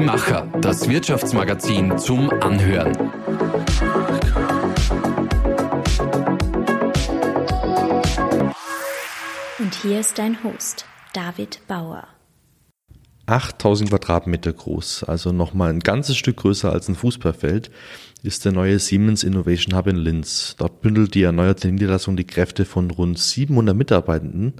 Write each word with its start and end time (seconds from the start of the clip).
Die 0.00 0.06
Macher, 0.06 0.48
das 0.62 0.88
Wirtschaftsmagazin 0.88 1.98
zum 1.98 2.30
Anhören. 2.30 2.96
Und 9.58 9.74
hier 9.82 10.00
ist 10.00 10.18
dein 10.18 10.42
Host, 10.42 10.86
David 11.12 11.60
Bauer. 11.68 12.08
8000 13.30 13.90
Quadratmeter 13.90 14.52
groß, 14.52 15.04
also 15.04 15.30
nochmal 15.30 15.70
ein 15.70 15.80
ganzes 15.80 16.16
Stück 16.16 16.38
größer 16.38 16.72
als 16.72 16.88
ein 16.88 16.96
Fußballfeld, 16.96 17.70
ist 18.22 18.44
der 18.44 18.52
neue 18.52 18.78
Siemens 18.78 19.22
Innovation 19.22 19.76
Hub 19.76 19.86
in 19.86 19.96
Linz. 19.96 20.56
Dort 20.58 20.82
bündelt 20.82 21.14
die 21.14 21.22
erneuerte 21.22 21.70
Niederlassung 21.70 22.16
die 22.16 22.26
Kräfte 22.26 22.64
von 22.64 22.90
rund 22.90 23.18
700 23.18 23.74
Mitarbeitenden, 23.76 24.54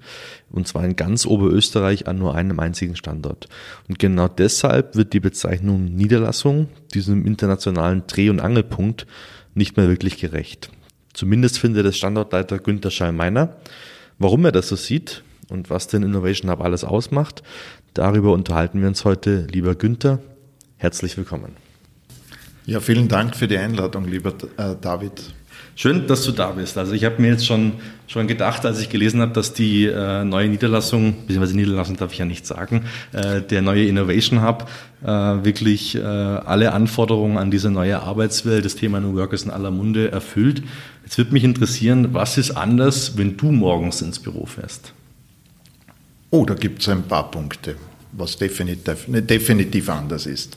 und 0.51 0.69
zwar 0.69 0.85
in 0.85 0.97
ganz 0.97 1.27
Oberösterreich 1.27 2.07
an 2.07 2.19
nur 2.19 2.35
einem 2.35 2.61
einzigen 2.61 2.97
Standort. 2.97 3.49
Und 3.89 3.99
genau 3.99 4.29
deshalb 4.29 4.95
wird 4.95 5.13
die 5.13 5.21
Bezeichnung 5.21 5.85
Niederlassung 5.87 6.69
diesem 6.95 7.27
internationalen 7.27 8.05
Dreh- 8.07 8.31
und 8.31 8.41
Angelpunkt 8.41 9.07
nicht 9.55 9.77
mehr 9.77 9.89
wirklich 9.89 10.19
gerecht. 10.19 10.71
Zumindest 11.13 11.59
findet 11.59 11.87
es 11.87 11.99
Standortleiter 11.99 12.61
Günther 12.61 12.91
Schallmeiner. 12.91 13.57
Warum 14.19 14.45
er 14.45 14.53
das 14.53 14.69
so 14.69 14.77
sieht 14.77 15.25
und 15.51 15.69
was 15.69 15.89
den 15.89 16.03
Innovation 16.03 16.51
Hub 16.51 16.61
alles 16.63 16.85
ausmacht, 16.85 17.43
darüber 17.95 18.33
unterhalten 18.33 18.81
wir 18.81 18.89
uns 18.89 19.05
heute. 19.05 19.47
Lieber 19.51 19.75
Günther, 19.75 20.21
herzlich 20.77 21.17
willkommen. 21.17 21.57
Ja, 22.67 22.81
vielen 22.81 23.09
Dank 23.09 23.37
für 23.37 23.49
die 23.49 23.59
Einladung, 23.59 24.07
lieber 24.07 24.35
äh, 24.57 24.75
David. 24.81 25.33
Schön, 25.77 26.07
dass 26.07 26.25
du 26.25 26.33
da 26.33 26.51
bist. 26.51 26.77
Also 26.77 26.93
ich 26.93 27.05
habe 27.05 27.23
mir 27.23 27.29
jetzt 27.29 27.47
schon, 27.47 27.73
schon 28.07 28.27
gedacht, 28.27 28.67
als 28.67 28.81
ich 28.81 28.91
gelesen 28.91 29.21
habe, 29.23 29.33
dass 29.33 29.55
die 29.55 29.87
äh, 29.87 30.25
neue 30.25 30.49
Niederlassung, 30.49 31.15
beziehungsweise 31.23 31.57
Niederlassung 31.57 31.97
darf 31.97 32.13
ich 32.13 32.19
ja 32.19 32.27
nicht 32.27 32.47
sagen, 32.47 32.85
äh, 33.13 33.41
der 33.41 33.63
neue 33.63 33.87
Innovation 33.87 34.43
Hub 34.43 34.69
äh, 35.03 35.07
wirklich 35.07 35.97
äh, 35.97 36.01
alle 36.01 36.73
Anforderungen 36.73 37.39
an 37.39 37.51
diese 37.51 37.71
neue 37.71 38.01
Arbeitswelt, 38.03 38.65
das 38.65 38.77
Thema 38.77 39.01
New 39.01 39.17
Work 39.17 39.33
ist 39.33 39.47
in 39.47 39.51
aller 39.51 39.71
Munde 39.71 40.11
erfüllt. 40.11 40.63
Jetzt 41.05 41.17
würde 41.17 41.33
mich 41.33 41.45
interessieren, 41.45 42.09
was 42.13 42.37
ist 42.37 42.51
anders, 42.51 43.17
wenn 43.17 43.37
du 43.37 43.51
morgens 43.51 44.03
ins 44.03 44.19
Büro 44.19 44.45
fährst? 44.47 44.93
Oh, 46.31 46.45
da 46.45 46.55
gibt 46.55 46.81
es 46.81 46.89
ein 46.89 47.03
paar 47.03 47.31
Punkte, 47.31 47.75
was 48.13 48.37
definitiv, 48.37 49.07
definitiv 49.09 49.89
anders 49.89 50.27
ist. 50.27 50.57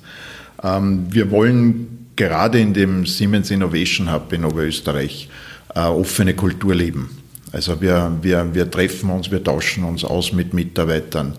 Ähm, 0.61 1.07
wir 1.09 1.31
wollen 1.31 2.09
gerade 2.15 2.59
in 2.59 2.73
dem 2.73 3.05
Siemens 3.07 3.49
Innovation 3.49 4.11
Hub 4.11 4.31
in 4.33 4.45
Oberösterreich 4.45 5.29
äh, 5.73 5.79
offene 5.79 6.35
Kultur 6.35 6.75
leben. 6.75 7.17
Also 7.51 7.81
wir, 7.81 8.17
wir, 8.21 8.53
wir 8.53 8.69
treffen 8.69 9.09
uns, 9.09 9.31
wir 9.31 9.43
tauschen 9.43 9.83
uns 9.83 10.03
aus 10.03 10.31
mit 10.31 10.53
Mitarbeitern. 10.53 11.33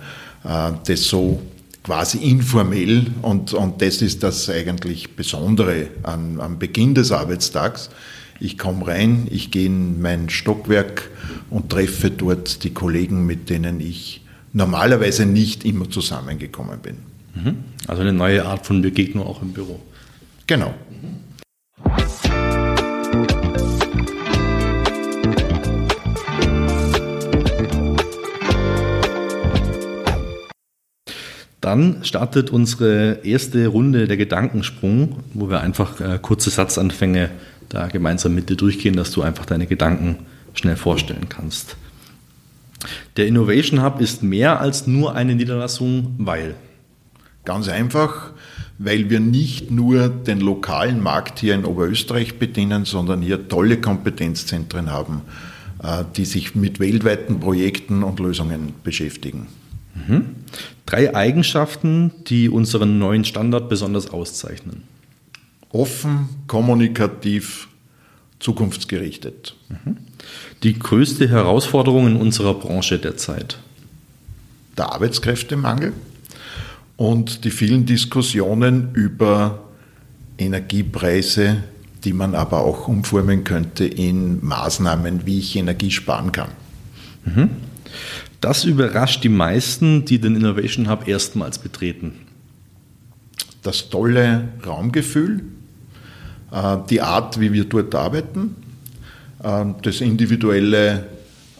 Äh, 0.44 0.72
das 0.84 1.04
so 1.04 1.40
quasi 1.84 2.18
informell 2.18 3.06
und, 3.22 3.52
und 3.52 3.82
das 3.82 4.02
ist 4.02 4.22
das 4.22 4.48
eigentlich 4.48 5.14
Besondere 5.14 5.88
an, 6.02 6.40
am 6.40 6.58
Beginn 6.58 6.94
des 6.94 7.12
Arbeitstags. 7.12 7.90
Ich 8.40 8.58
komme 8.58 8.86
rein, 8.86 9.28
ich 9.30 9.50
gehe 9.52 9.66
in 9.66 10.00
mein 10.00 10.28
Stockwerk 10.28 11.10
und 11.50 11.70
treffe 11.70 12.10
dort 12.10 12.64
die 12.64 12.74
Kollegen, 12.74 13.26
mit 13.26 13.48
denen 13.48 13.80
ich 13.80 14.23
normalerweise 14.54 15.26
nicht 15.26 15.64
immer 15.64 15.90
zusammengekommen 15.90 16.78
bin. 16.80 16.96
Mhm. 17.34 17.56
Also 17.86 18.00
eine 18.00 18.12
neue 18.12 18.46
Art 18.46 18.64
von 18.66 18.80
Begegnung 18.80 19.26
auch 19.26 19.42
im 19.42 19.52
Büro. 19.52 19.80
Genau. 20.46 20.72
Dann 31.60 32.04
startet 32.04 32.50
unsere 32.50 33.20
erste 33.24 33.66
Runde 33.68 34.06
der 34.06 34.18
Gedankensprung, 34.18 35.20
wo 35.32 35.48
wir 35.48 35.62
einfach 35.62 35.98
äh, 36.00 36.18
kurze 36.20 36.50
Satzanfänge 36.50 37.30
da 37.70 37.88
gemeinsam 37.88 38.34
mit 38.34 38.50
dir 38.50 38.56
durchgehen, 38.56 38.94
dass 38.94 39.10
du 39.10 39.22
einfach 39.22 39.46
deine 39.46 39.66
Gedanken 39.66 40.18
schnell 40.52 40.76
vorstellen 40.76 41.28
kannst. 41.28 41.76
Der 43.16 43.26
Innovation 43.26 43.82
Hub 43.82 44.00
ist 44.00 44.22
mehr 44.22 44.60
als 44.60 44.86
nur 44.86 45.14
eine 45.14 45.34
Niederlassung, 45.34 46.14
weil 46.18 46.54
Ganz 47.44 47.68
einfach, 47.68 48.30
weil 48.78 49.10
wir 49.10 49.20
nicht 49.20 49.70
nur 49.70 50.08
den 50.08 50.40
lokalen 50.40 51.02
Markt 51.02 51.40
hier 51.40 51.54
in 51.54 51.64
Oberösterreich 51.64 52.38
bedienen, 52.38 52.86
sondern 52.86 53.20
hier 53.20 53.48
tolle 53.48 53.80
Kompetenzzentren 53.80 54.90
haben, 54.90 55.22
äh, 55.82 56.04
die 56.16 56.24
sich 56.24 56.54
mit 56.54 56.80
weltweiten 56.80 57.40
Projekten 57.40 58.02
und 58.02 58.18
Lösungen 58.18 58.72
beschäftigen. 58.82 59.46
Mhm. 59.94 60.24
Drei 60.86 61.14
Eigenschaften, 61.14 62.12
die 62.26 62.48
unseren 62.48 62.98
neuen 62.98 63.24
Standard 63.24 63.68
besonders 63.68 64.10
auszeichnen. 64.10 64.82
Offen, 65.70 66.28
kommunikativ, 66.46 67.68
zukunftsgerichtet. 68.44 69.56
Mhm. 69.70 69.96
Die 70.62 70.78
größte 70.78 71.28
Herausforderung 71.28 72.06
in 72.06 72.16
unserer 72.16 72.54
Branche 72.54 72.98
derzeit? 72.98 73.58
Der 74.76 74.92
Arbeitskräftemangel 74.92 75.92
und 76.96 77.44
die 77.44 77.50
vielen 77.50 77.86
Diskussionen 77.86 78.92
über 78.92 79.64
Energiepreise, 80.36 81.64
die 82.04 82.12
man 82.12 82.34
aber 82.34 82.60
auch 82.60 82.86
umformen 82.86 83.44
könnte 83.44 83.86
in 83.86 84.44
Maßnahmen, 84.44 85.24
wie 85.24 85.38
ich 85.38 85.56
Energie 85.56 85.90
sparen 85.90 86.30
kann. 86.32 86.50
Mhm. 87.24 87.50
Das 88.42 88.64
überrascht 88.64 89.24
die 89.24 89.30
meisten, 89.30 90.04
die 90.04 90.18
den 90.18 90.36
Innovation 90.36 90.90
Hub 90.90 91.08
erstmals 91.08 91.58
betreten. 91.58 92.12
Das 93.62 93.88
tolle 93.88 94.48
Raumgefühl, 94.66 95.44
die 96.88 97.00
Art, 97.00 97.40
wie 97.40 97.52
wir 97.52 97.64
dort 97.64 97.94
arbeiten, 97.94 98.54
äh, 99.42 99.64
das 99.82 100.00
individuelle 100.00 101.06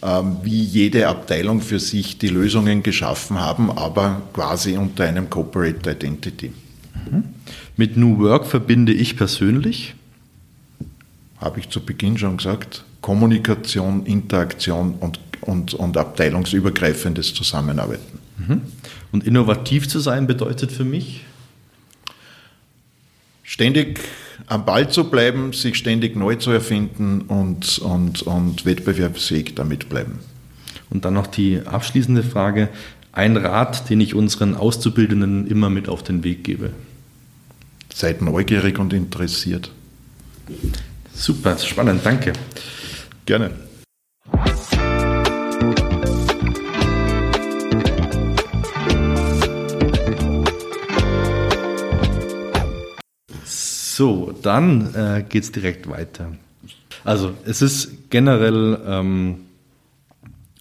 ähm, 0.04 0.36
wie 0.42 0.62
jede 0.62 1.08
Abteilung 1.08 1.62
für 1.62 1.80
sich 1.80 2.18
die 2.18 2.28
Lösungen 2.28 2.82
geschaffen 2.82 3.40
haben, 3.40 3.70
aber 3.70 4.20
quasi 4.34 4.76
unter 4.76 5.04
einem 5.04 5.30
Corporate 5.30 5.90
Identity. 5.90 6.52
Mhm. 7.10 7.24
Mit 7.76 7.96
New 7.96 8.18
Work 8.18 8.46
verbinde 8.46 8.92
ich 8.92 9.16
persönlich? 9.16 9.94
Habe 11.38 11.60
ich 11.60 11.70
zu 11.70 11.80
Beginn 11.80 12.18
schon 12.18 12.36
gesagt, 12.36 12.84
Kommunikation, 13.00 14.06
Interaktion 14.06 14.94
und, 15.00 15.18
und, 15.40 15.74
und 15.74 15.96
abteilungsübergreifendes 15.96 17.34
Zusammenarbeiten. 17.34 18.18
Mhm. 18.36 18.60
Und 19.10 19.24
innovativ 19.24 19.88
zu 19.88 20.00
sein 20.00 20.26
bedeutet 20.26 20.70
für 20.70 20.84
mich? 20.84 21.24
Ständig 23.54 24.00
am 24.48 24.64
Ball 24.64 24.90
zu 24.90 25.08
bleiben, 25.08 25.52
sich 25.52 25.76
ständig 25.76 26.16
neu 26.16 26.34
zu 26.34 26.50
erfinden 26.50 27.20
und, 27.20 27.78
und, 27.78 28.22
und 28.22 28.66
wettbewerbsfähig 28.66 29.54
damit 29.54 29.88
bleiben. 29.88 30.18
Und 30.90 31.04
dann 31.04 31.14
noch 31.14 31.28
die 31.28 31.60
abschließende 31.64 32.24
Frage. 32.24 32.68
Ein 33.12 33.36
Rat, 33.36 33.88
den 33.88 34.00
ich 34.00 34.16
unseren 34.16 34.56
Auszubildenden 34.56 35.46
immer 35.46 35.70
mit 35.70 35.88
auf 35.88 36.02
den 36.02 36.24
Weg 36.24 36.42
gebe. 36.42 36.72
Seid 37.94 38.22
neugierig 38.22 38.80
und 38.80 38.92
interessiert. 38.92 39.70
Super, 41.12 41.56
spannend, 41.56 42.00
danke. 42.02 42.32
Gerne. 43.24 43.52
So, 53.96 54.34
dann 54.42 54.92
äh, 54.96 55.22
geht 55.28 55.44
es 55.44 55.52
direkt 55.52 55.88
weiter. 55.88 56.32
Also 57.04 57.32
es 57.44 57.62
ist 57.62 58.10
generell 58.10 58.76
ähm, 58.84 59.42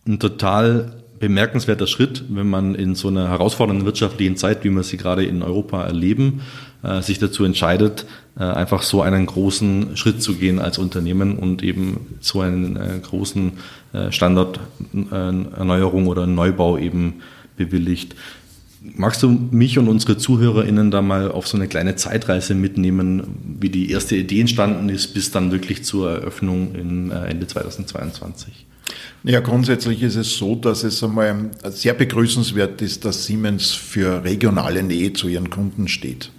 ein 0.06 0.20
total 0.20 1.02
bemerkenswerter 1.18 1.88
Schritt, 1.88 2.26
wenn 2.30 2.48
man 2.48 2.76
in 2.76 2.94
so 2.94 3.08
einer 3.08 3.30
herausfordernden 3.30 3.88
wirtschaftlichen 3.88 4.38
Zeit, 4.38 4.64
wie 4.64 4.70
wir 4.70 4.84
sie 4.84 4.98
gerade 4.98 5.26
in 5.26 5.42
Europa 5.42 5.84
erleben, 5.84 6.42
äh, 6.84 7.02
sich 7.02 7.18
dazu 7.18 7.44
entscheidet, 7.44 8.06
äh, 8.38 8.44
einfach 8.44 8.84
so 8.84 9.02
einen 9.02 9.26
großen 9.26 9.98
Schritt 9.98 10.22
zu 10.22 10.36
gehen 10.36 10.60
als 10.60 10.78
Unternehmen 10.78 11.40
und 11.40 11.64
eben 11.64 12.18
so 12.22 12.42
einen 12.42 12.76
äh, 12.76 13.00
großen 13.02 13.54
äh, 13.94 14.12
Standarderneuerung 14.12 16.06
oder 16.06 16.28
Neubau 16.28 16.78
eben 16.78 17.24
bewilligt. 17.58 18.16
Magst 18.96 19.24
du 19.24 19.30
mich 19.30 19.80
und 19.80 19.88
unsere 19.88 20.18
ZuhörerInnen 20.18 20.92
da 20.92 21.02
mal 21.02 21.32
auf 21.32 21.48
so 21.48 21.56
eine 21.56 21.70
kleine 21.70 21.96
Zeitreise 21.96 22.54
mitnehmen, 22.54 23.56
wie 23.60 23.70
die 23.70 23.92
erste 23.92 24.18
Idee 24.18 24.42
entstanden 24.42 24.90
ist, 24.90 25.14
bis 25.14 25.32
dann 25.32 25.52
wirklich 25.52 25.86
zur 25.86 26.12
Eröffnung 26.12 26.76
in 26.76 27.10
äh, 27.10 27.28
Ende 27.28 27.48
2022? 27.48 28.66
Ja, 29.24 29.40
grundsätzlich 29.40 30.04
ist 30.04 30.18
es 30.18 30.36
so, 30.38 30.56
dass 30.56 30.84
es 30.84 31.02
einmal 31.02 31.52
sehr 31.70 31.94
begrüßenswert 31.94 32.82
ist, 32.82 33.06
dass 33.06 33.26
Siemens 33.26 33.72
für 33.72 34.26
regionale 34.26 34.84
Nähe 34.84 35.14
zu 35.14 35.30
ihren 35.30 35.50
Kunden 35.50 35.88
steht. 35.88 36.30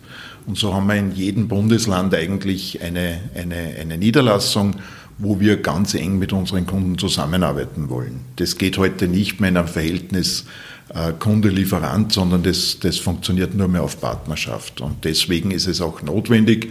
Und 0.47 0.59
so 0.59 0.75
haben 0.75 0.87
wir 0.89 0.97
in 0.97 1.15
jedem 1.15 1.49
Bundesland 1.49 2.15
eigentlich 2.15 2.83
eine, 2.83 3.21
eine, 3.35 3.77
eine 3.81 3.97
Niederlassung, 3.97 4.77
wo 5.19 5.41
wir 5.41 5.57
ganz 5.59 5.95
eng 5.95 6.19
mit 6.19 6.33
unseren 6.33 6.67
Kunden 6.67 6.99
zusammenarbeiten 6.99 7.89
wollen. 7.89 8.21
Das 8.37 8.59
geht 8.59 8.79
heute 8.79 9.09
nicht 9.09 9.41
mehr 9.41 9.51
in 9.51 9.57
einem 9.57 9.69
Verhältnis 9.69 10.47
äh, 10.89 11.13
Kunde-Lieferant, 11.13 12.13
sondern 12.13 12.43
das, 12.43 12.79
das 12.81 12.99
funktioniert 12.99 13.55
nur 13.55 13.69
mehr 13.69 13.83
auf 13.83 14.01
Partnerschaft. 14.01 14.81
Und 14.81 15.05
deswegen 15.05 15.51
ist 15.51 15.67
es 15.67 15.81
auch 15.81 16.03
notwendig, 16.03 16.71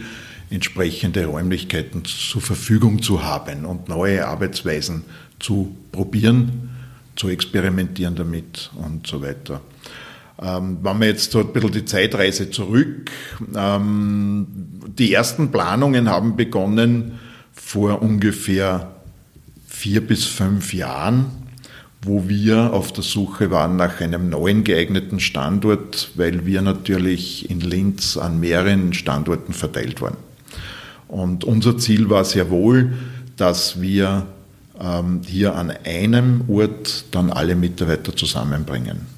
entsprechende 0.50 1.26
Räumlichkeiten 1.26 2.04
zur 2.04 2.42
Verfügung 2.42 3.02
zu 3.02 3.24
haben 3.24 3.64
und 3.64 3.88
neue 3.88 4.26
Arbeitsweisen 4.26 5.04
zu 5.40 5.74
probieren, 5.90 6.70
zu 7.16 7.28
experimentieren 7.28 8.14
damit 8.14 8.70
und 8.76 9.06
so 9.06 9.22
weiter. 9.22 9.62
Ähm, 10.40 10.78
wenn 10.82 11.00
wir 11.00 11.06
jetzt 11.06 11.32
so 11.32 11.40
ein 11.40 11.52
bisschen 11.52 11.72
die 11.72 11.84
Zeitreise 11.84 12.50
zurück, 12.50 13.10
ähm, 13.56 14.46
die 14.98 15.12
ersten 15.12 15.50
Planungen 15.50 16.08
haben 16.08 16.36
begonnen 16.36 17.18
vor 17.54 18.02
ungefähr 18.02 18.92
vier 19.66 20.06
bis 20.06 20.24
fünf 20.24 20.74
Jahren, 20.74 21.26
wo 22.02 22.28
wir 22.28 22.72
auf 22.72 22.92
der 22.92 23.02
Suche 23.02 23.50
waren 23.50 23.76
nach 23.76 24.00
einem 24.00 24.28
neuen 24.28 24.62
geeigneten 24.62 25.20
Standort, 25.20 26.10
weil 26.16 26.44
wir 26.44 26.62
natürlich 26.62 27.50
in 27.50 27.60
Linz 27.60 28.16
an 28.16 28.40
mehreren 28.40 28.92
Standorten 28.92 29.52
verteilt 29.52 30.00
waren. 30.02 30.16
Und 31.08 31.44
unser 31.44 31.78
Ziel 31.78 32.10
war 32.10 32.24
sehr 32.24 32.50
wohl, 32.50 32.92
dass 33.36 33.80
wir 33.80 34.26
ähm, 34.80 35.22
hier 35.26 35.54
an 35.54 35.72
einem 35.84 36.44
Ort 36.48 37.06
dann 37.10 37.30
alle 37.30 37.54
Mitarbeiter 37.56 38.14
zusammenbringen. 38.14 39.13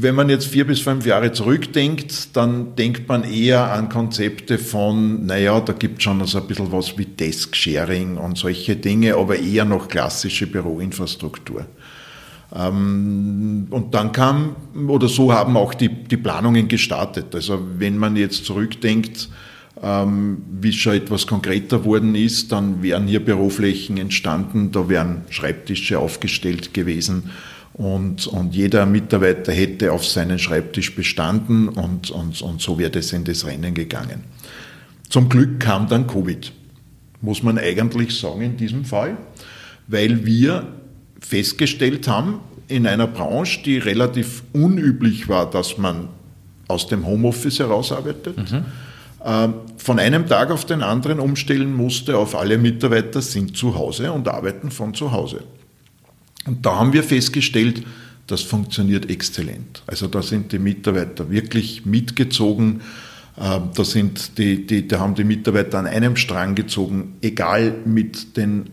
Wenn 0.00 0.14
man 0.14 0.28
jetzt 0.28 0.46
vier 0.46 0.64
bis 0.64 0.78
fünf 0.78 1.06
Jahre 1.06 1.32
zurückdenkt, 1.32 2.36
dann 2.36 2.76
denkt 2.76 3.08
man 3.08 3.24
eher 3.24 3.72
an 3.72 3.88
Konzepte 3.88 4.56
von, 4.56 5.26
naja, 5.26 5.58
da 5.58 5.72
gibt 5.72 5.98
es 5.98 6.04
schon 6.04 6.24
so 6.24 6.38
ein 6.38 6.46
bisschen 6.46 6.70
was 6.70 6.96
wie 6.96 7.04
Desk-Sharing 7.04 8.16
und 8.16 8.38
solche 8.38 8.76
Dinge, 8.76 9.16
aber 9.16 9.40
eher 9.40 9.64
noch 9.64 9.88
klassische 9.88 10.46
Büroinfrastruktur. 10.46 11.66
Ähm, 12.54 13.66
und 13.70 13.92
dann 13.92 14.12
kam, 14.12 14.54
oder 14.86 15.08
so 15.08 15.32
haben 15.32 15.56
auch 15.56 15.74
die, 15.74 15.88
die 15.88 16.16
Planungen 16.16 16.68
gestartet. 16.68 17.34
Also 17.34 17.58
wenn 17.78 17.98
man 17.98 18.14
jetzt 18.14 18.44
zurückdenkt, 18.44 19.28
ähm, 19.82 20.42
wie 20.60 20.72
schon 20.72 20.94
etwas 20.94 21.26
konkreter 21.26 21.84
worden 21.84 22.14
ist, 22.14 22.52
dann 22.52 22.84
wären 22.84 23.08
hier 23.08 23.24
Büroflächen 23.24 23.96
entstanden, 23.96 24.70
da 24.70 24.88
wären 24.88 25.22
Schreibtische 25.30 25.98
aufgestellt 25.98 26.72
gewesen 26.72 27.32
und, 27.78 28.26
und 28.26 28.56
jeder 28.56 28.86
Mitarbeiter 28.86 29.52
hätte 29.52 29.92
auf 29.92 30.04
seinen 30.04 30.40
Schreibtisch 30.40 30.96
bestanden 30.96 31.68
und, 31.68 32.10
und, 32.10 32.42
und 32.42 32.60
so 32.60 32.76
wäre 32.76 32.90
das 32.90 33.12
in 33.12 33.22
das 33.22 33.46
Rennen 33.46 33.72
gegangen. 33.72 34.24
Zum 35.08 35.28
Glück 35.28 35.60
kam 35.60 35.88
dann 35.88 36.08
Covid, 36.08 36.52
muss 37.20 37.44
man 37.44 37.56
eigentlich 37.56 38.18
sagen 38.18 38.42
in 38.42 38.56
diesem 38.56 38.84
Fall, 38.84 39.16
weil 39.86 40.26
wir 40.26 40.66
festgestellt 41.20 42.08
haben, 42.08 42.40
in 42.66 42.86
einer 42.86 43.06
Branche, 43.06 43.62
die 43.62 43.78
relativ 43.78 44.42
unüblich 44.52 45.28
war, 45.28 45.48
dass 45.48 45.78
man 45.78 46.08
aus 46.66 46.88
dem 46.88 47.06
Homeoffice 47.06 47.60
herausarbeitet, 47.60 48.36
mhm. 48.36 48.64
äh, 49.24 49.48
von 49.76 50.00
einem 50.00 50.26
Tag 50.26 50.50
auf 50.50 50.66
den 50.66 50.82
anderen 50.82 51.20
umstellen 51.20 51.74
musste 51.74 52.18
auf 52.18 52.34
alle 52.34 52.58
Mitarbeiter 52.58 53.22
sind 53.22 53.56
zu 53.56 53.76
Hause 53.76 54.12
und 54.12 54.28
arbeiten 54.28 54.72
von 54.72 54.94
zu 54.94 55.12
Hause. 55.12 55.44
Und 56.48 56.64
da 56.64 56.76
haben 56.76 56.94
wir 56.94 57.02
festgestellt, 57.02 57.82
das 58.26 58.40
funktioniert 58.40 59.10
exzellent. 59.10 59.82
Also 59.86 60.06
da 60.06 60.22
sind 60.22 60.50
die 60.52 60.58
Mitarbeiter 60.58 61.30
wirklich 61.30 61.84
mitgezogen. 61.84 62.80
Ähm, 63.38 63.70
da, 63.74 63.84
sind 63.84 64.38
die, 64.38 64.66
die, 64.66 64.88
da 64.88 64.98
haben 64.98 65.14
die 65.14 65.24
Mitarbeiter 65.24 65.78
an 65.78 65.86
einem 65.86 66.16
Strang 66.16 66.54
gezogen, 66.54 67.16
egal 67.20 67.74
mit 67.84 68.38
den 68.38 68.70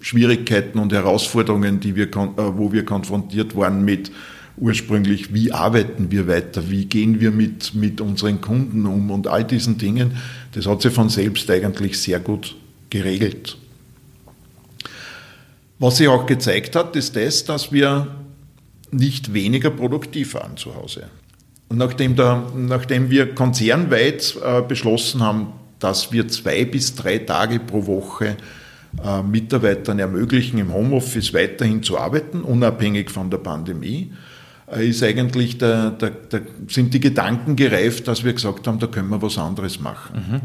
Schwierigkeiten 0.00 0.78
und 0.78 0.94
Herausforderungen, 0.94 1.78
die 1.78 1.94
wir, 1.94 2.06
äh, 2.06 2.16
wo 2.36 2.72
wir 2.72 2.86
konfrontiert 2.86 3.54
waren 3.54 3.84
mit 3.84 4.10
ursprünglich, 4.56 5.34
wie 5.34 5.52
arbeiten 5.52 6.10
wir 6.10 6.26
weiter, 6.26 6.70
wie 6.70 6.86
gehen 6.86 7.20
wir 7.20 7.32
mit, 7.32 7.74
mit 7.74 8.00
unseren 8.00 8.40
Kunden 8.40 8.86
um 8.86 9.10
und 9.10 9.28
all 9.28 9.44
diesen 9.44 9.76
Dingen. 9.76 10.16
Das 10.52 10.66
hat 10.66 10.80
sich 10.80 10.92
von 10.92 11.10
selbst 11.10 11.50
eigentlich 11.50 11.98
sehr 11.98 12.18
gut 12.18 12.56
geregelt. 12.88 13.58
Was 15.80 15.96
sich 15.96 16.08
auch 16.08 16.26
gezeigt 16.26 16.76
hat, 16.76 16.94
ist 16.94 17.16
das, 17.16 17.44
dass 17.44 17.72
wir 17.72 18.06
nicht 18.90 19.32
weniger 19.32 19.70
produktiv 19.70 20.34
waren 20.34 20.58
zu 20.58 20.74
Hause. 20.74 21.04
Und 21.70 21.78
nachdem, 21.78 22.16
der, 22.16 22.42
nachdem 22.54 23.08
wir 23.10 23.34
konzernweit 23.34 24.36
äh, 24.44 24.60
beschlossen 24.60 25.22
haben, 25.22 25.54
dass 25.78 26.12
wir 26.12 26.28
zwei 26.28 26.66
bis 26.66 26.94
drei 26.94 27.18
Tage 27.18 27.60
pro 27.60 27.86
Woche 27.86 28.36
äh, 29.02 29.22
Mitarbeitern 29.22 29.98
ermöglichen, 29.98 30.58
im 30.58 30.74
Homeoffice 30.74 31.32
weiterhin 31.32 31.82
zu 31.82 31.96
arbeiten, 31.96 32.42
unabhängig 32.42 33.10
von 33.10 33.30
der 33.30 33.38
Pandemie, 33.38 34.12
äh, 34.70 34.86
ist 34.86 35.02
eigentlich 35.02 35.56
der, 35.56 35.92
der, 35.92 36.10
der, 36.10 36.42
sind 36.68 36.92
die 36.92 37.00
Gedanken 37.00 37.56
gereift, 37.56 38.06
dass 38.06 38.22
wir 38.22 38.34
gesagt 38.34 38.66
haben, 38.66 38.80
da 38.80 38.86
können 38.86 39.08
wir 39.08 39.22
was 39.22 39.38
anderes 39.38 39.80
machen. 39.80 40.16
Mhm. 40.16 40.40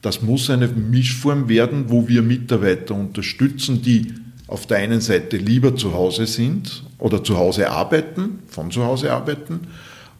Das 0.00 0.22
muss 0.22 0.50
eine 0.50 0.66
Mischform 0.66 1.48
werden, 1.48 1.84
wo 1.86 2.08
wir 2.08 2.22
Mitarbeiter 2.22 2.96
unterstützen, 2.96 3.80
die 3.82 4.12
auf 4.52 4.66
der 4.66 4.76
einen 4.76 5.00
Seite 5.00 5.38
lieber 5.38 5.74
zu 5.76 5.94
Hause 5.94 6.26
sind 6.26 6.84
oder 6.98 7.24
zu 7.24 7.38
Hause 7.38 7.70
arbeiten, 7.70 8.40
von 8.48 8.70
zu 8.70 8.84
Hause 8.84 9.10
arbeiten 9.10 9.60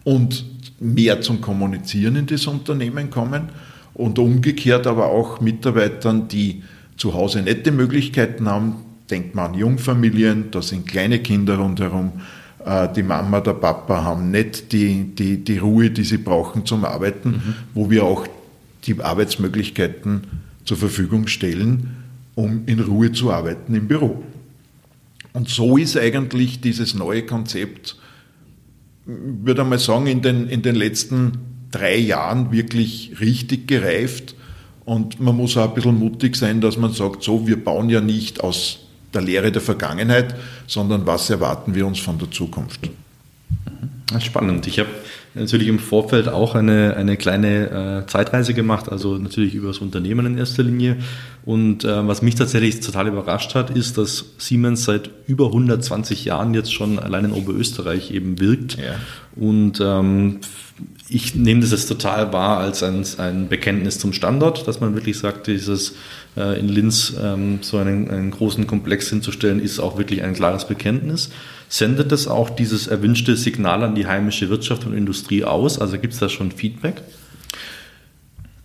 und 0.05 0.47
mehr 0.81 1.21
zum 1.21 1.43
Kommunizieren 1.43 2.17
in 2.17 2.27
das 2.27 2.47
Unternehmen 2.47 3.11
kommen 3.11 3.51
und 3.93 4.19
umgekehrt 4.19 4.87
aber 4.87 5.09
auch 5.09 5.43
Mitarbeitern, 5.43 6.29
die 6.29 6.63
zu 6.97 7.13
Hause 7.13 7.43
nette 7.43 7.73
Möglichkeiten 7.73 8.49
haben, 8.49 8.77
denkt 9.11 9.35
man 9.35 9.53
an 9.53 9.55
Jungfamilien, 9.55 10.51
da 10.51 10.63
sind 10.63 10.89
kleine 10.89 11.19
Kinder 11.19 11.59
rundherum, 11.59 12.13
äh, 12.65 12.89
die 12.91 13.03
Mama, 13.03 13.41
der 13.41 13.53
Papa 13.53 14.03
haben 14.03 14.31
nicht 14.31 14.73
die, 14.73 15.15
die, 15.15 15.45
die 15.45 15.59
Ruhe, 15.59 15.91
die 15.91 16.05
sie 16.05 16.17
brauchen 16.17 16.65
zum 16.65 16.87
Arbeiten, 16.87 17.31
mhm. 17.33 17.55
wo 17.75 17.91
wir 17.91 18.05
auch 18.05 18.27
die 18.87 18.99
Arbeitsmöglichkeiten 18.99 20.23
zur 20.65 20.79
Verfügung 20.79 21.27
stellen, 21.27 22.02
um 22.35 22.63
in 22.67 22.81
Ruhe 22.81 23.13
zu 23.13 23.31
arbeiten 23.31 23.75
im 23.75 23.89
Büro. 23.89 24.23
Und 25.33 25.49
so 25.49 25.77
ist 25.77 25.97
eigentlich 25.97 26.61
dieses 26.61 26.95
neue 26.95 27.25
Konzept, 27.25 27.97
würde 29.05 29.65
mal 29.65 29.79
sagen, 29.79 30.07
in 30.07 30.23
den, 30.23 30.49
in 30.49 30.63
den 30.63 30.75
letzten 30.75 31.39
drei 31.71 31.97
Jahren 31.97 32.53
wirklich 32.53 33.17
richtig 33.21 33.67
gereift. 33.67 34.35
Und 34.85 35.21
man 35.21 35.37
muss 35.37 35.57
auch 35.57 35.69
ein 35.69 35.75
bisschen 35.75 35.99
mutig 35.99 36.37
sein, 36.37 36.61
dass 36.61 36.77
man 36.77 36.93
sagt, 36.93 37.23
so, 37.23 37.47
wir 37.47 37.63
bauen 37.63 37.89
ja 37.89 38.01
nicht 38.01 38.43
aus 38.43 38.81
der 39.15 39.23
Lehre 39.23 39.53
der 39.53 39.63
Vergangenheit, 39.63 40.35
sondern 40.67 41.07
was 41.07 41.31
erwarten 41.31 41.75
wir 41.75 41.87
uns 41.87 41.99
von 41.99 42.19
der 42.19 42.31
Zukunft. 42.31 42.81
Spannend. 44.21 44.67
Ich 44.67 44.79
habe 44.79 44.91
natürlich 45.35 45.69
im 45.69 45.79
Vorfeld 45.79 46.29
auch 46.29 46.55
eine, 46.55 46.97
eine 46.97 47.17
kleine 47.17 48.03
äh, 48.05 48.07
Zeitreise 48.07 48.55
gemacht, 48.55 48.91
also 48.91 49.17
natürlich 49.17 49.55
über 49.55 49.69
das 49.69 49.79
Unternehmen 49.79 50.27
in 50.27 50.39
erster 50.39 50.63
Linie. 50.63 50.97
Und 51.45 51.85
äh, 51.85 52.07
was 52.07 52.23
mich 52.23 52.35
tatsächlich 52.35 52.81
total 52.81 53.09
überrascht 53.09 53.55
hat, 53.55 53.71
ist, 53.71 53.99
dass 53.99 54.27
Siemens 54.39 54.85
seit 54.85 55.11
über 55.27 55.47
120 55.47 56.25
Jahren 56.25 56.55
jetzt 56.55 56.73
schon 56.73 56.99
allein 56.99 57.27
in 57.27 57.33
Oberösterreich 57.33 58.11
eben 58.11 58.39
wirkt. 58.39 58.77
Ja. 58.77 58.97
Und 59.35 59.81
ähm, 59.81 60.41
ich 61.09 61.35
nehme 61.35 61.61
das 61.61 61.71
jetzt 61.71 61.89
total 61.89 62.33
wahr 62.33 62.59
als 62.59 62.83
ein, 62.83 63.05
ein 63.19 63.49
Bekenntnis 63.49 63.99
zum 63.99 64.13
Standort, 64.13 64.67
dass 64.67 64.81
man 64.81 64.95
wirklich 64.95 65.19
sagt, 65.19 65.47
dieses 65.47 65.95
äh, 66.37 66.59
in 66.59 66.69
Linz 66.69 67.15
ähm, 67.21 67.59
so 67.63 67.79
einen, 67.79 68.11
einen 68.11 68.31
großen 68.31 68.67
Komplex 68.67 69.09
hinzustellen, 69.09 69.61
ist 69.61 69.79
auch 69.79 69.99
wirklich 69.99 70.23
ein 70.23 70.35
klares 70.35 70.67
Bekenntnis. 70.67 71.31
Sendet 71.73 72.13
das 72.13 72.29
auch 72.29 72.51
dieses 72.51 72.87
erwünschte 72.87 73.35
Signal 73.35 73.83
an 73.83 73.95
die 73.95 74.07
heimische 74.07 74.51
Wirtschaft 74.51 74.85
und 74.85 74.93
Industrie 74.93 75.43
aus? 75.43 75.79
Also 75.79 75.99
gibt 75.99 76.13
es 76.13 76.19
da 76.19 76.29
schon 76.29 76.53
Feedback? 76.53 77.01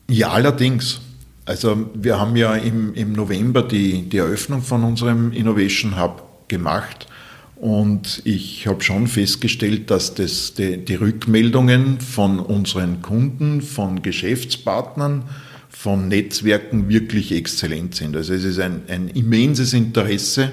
Ja, 0.10 0.32
allerdings. 0.32 1.00
Also 1.46 1.90
wir 1.94 2.20
haben 2.20 2.36
ja 2.36 2.56
im, 2.56 2.94
im 2.96 3.14
November 3.14 3.64
die, 3.64 4.10
die 4.10 4.18
Eröffnung 4.18 4.62
von 4.62 4.84
unserem 4.84 5.32
Innovation 5.32 5.98
Hub 5.98 6.50
gemacht 6.50 7.08
und 7.56 8.22
ich 8.26 8.68
habe 8.68 8.84
schon 8.84 9.08
festgestellt, 9.08 9.90
dass 9.90 10.14
das 10.14 10.56
die, 10.56 10.76
die, 10.84 10.96
Rückmeldungen 10.96 12.02
von 12.02 12.40
unseren 12.40 13.02
Kunden, 13.02 13.62
von 13.62 14.02
Geschäftspartnern, 14.02 15.24
von 15.70 16.10
Netzwerken 16.10 16.90
wirklich 16.90 17.32
exzellent 17.32 17.96
sind. 17.96 18.18
Also 18.18 18.34
es 18.34 18.44
ist 18.44 18.60
ein, 18.60 18.82
ein 18.90 19.08
immenses 19.08 19.72
Interesse. 19.72 20.52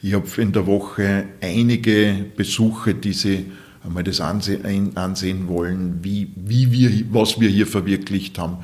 Ich 0.00 0.14
habe 0.14 0.26
in 0.40 0.52
der 0.52 0.66
Woche 0.66 1.24
einige 1.40 2.26
Besuche, 2.36 2.94
die 2.94 3.12
sie 3.12 3.46
einmal 3.84 4.04
das 4.04 4.20
ansehen, 4.20 5.48
wollen, 5.48 5.98
wie, 6.02 6.30
wie 6.36 6.70
wir, 6.70 6.90
was 7.10 7.40
wir 7.40 7.48
hier 7.48 7.66
verwirklicht 7.66 8.38
haben, 8.38 8.58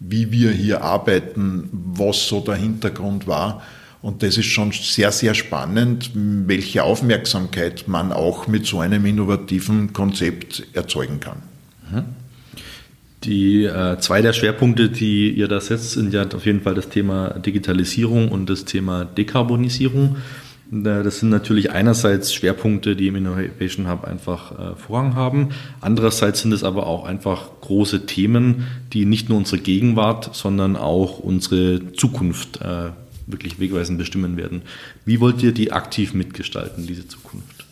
wie 0.00 0.32
wir 0.32 0.50
hier 0.50 0.82
arbeiten, 0.82 1.68
was 1.72 2.26
so 2.26 2.40
der 2.40 2.56
Hintergrund 2.56 3.26
war. 3.26 3.62
Und 4.00 4.24
das 4.24 4.36
ist 4.36 4.46
schon 4.46 4.72
sehr, 4.72 5.12
sehr 5.12 5.34
spannend, 5.34 6.10
welche 6.14 6.82
Aufmerksamkeit 6.82 7.86
man 7.86 8.12
auch 8.12 8.48
mit 8.48 8.66
so 8.66 8.80
einem 8.80 9.06
innovativen 9.06 9.92
Konzept 9.92 10.66
erzeugen 10.72 11.20
kann. 11.20 11.42
Mhm. 11.90 12.04
Die 13.22 13.64
äh, 13.64 13.98
zwei 14.00 14.20
der 14.20 14.32
Schwerpunkte, 14.32 14.88
die 14.88 15.30
ihr 15.30 15.46
da 15.46 15.60
setzt, 15.60 15.92
sind 15.92 16.12
ja 16.12 16.26
auf 16.26 16.44
jeden 16.44 16.62
Fall 16.62 16.74
das 16.74 16.88
Thema 16.88 17.30
Digitalisierung 17.30 18.32
und 18.32 18.50
das 18.50 18.64
Thema 18.64 19.04
Dekarbonisierung. 19.04 20.16
Das 20.74 21.18
sind 21.18 21.28
natürlich 21.28 21.70
einerseits 21.70 22.32
Schwerpunkte, 22.32 22.96
die 22.96 23.06
im 23.08 23.16
Innovation 23.16 23.90
Hub 23.90 24.04
einfach 24.04 24.52
äh, 24.52 24.74
Vorrang 24.74 25.14
haben. 25.14 25.50
Andererseits 25.82 26.40
sind 26.40 26.52
es 26.52 26.64
aber 26.64 26.86
auch 26.86 27.04
einfach 27.04 27.50
große 27.60 28.06
Themen, 28.06 28.66
die 28.94 29.04
nicht 29.04 29.28
nur 29.28 29.36
unsere 29.36 29.60
Gegenwart, 29.60 30.34
sondern 30.34 30.76
auch 30.76 31.18
unsere 31.18 31.92
Zukunft 31.92 32.62
äh, 32.62 32.88
wirklich 33.26 33.60
wegweisend 33.60 33.98
bestimmen 33.98 34.38
werden. 34.38 34.62
Wie 35.04 35.20
wollt 35.20 35.42
ihr 35.42 35.52
die 35.52 35.72
aktiv 35.72 36.14
mitgestalten, 36.14 36.86
diese 36.86 37.06
Zukunft? 37.06 37.66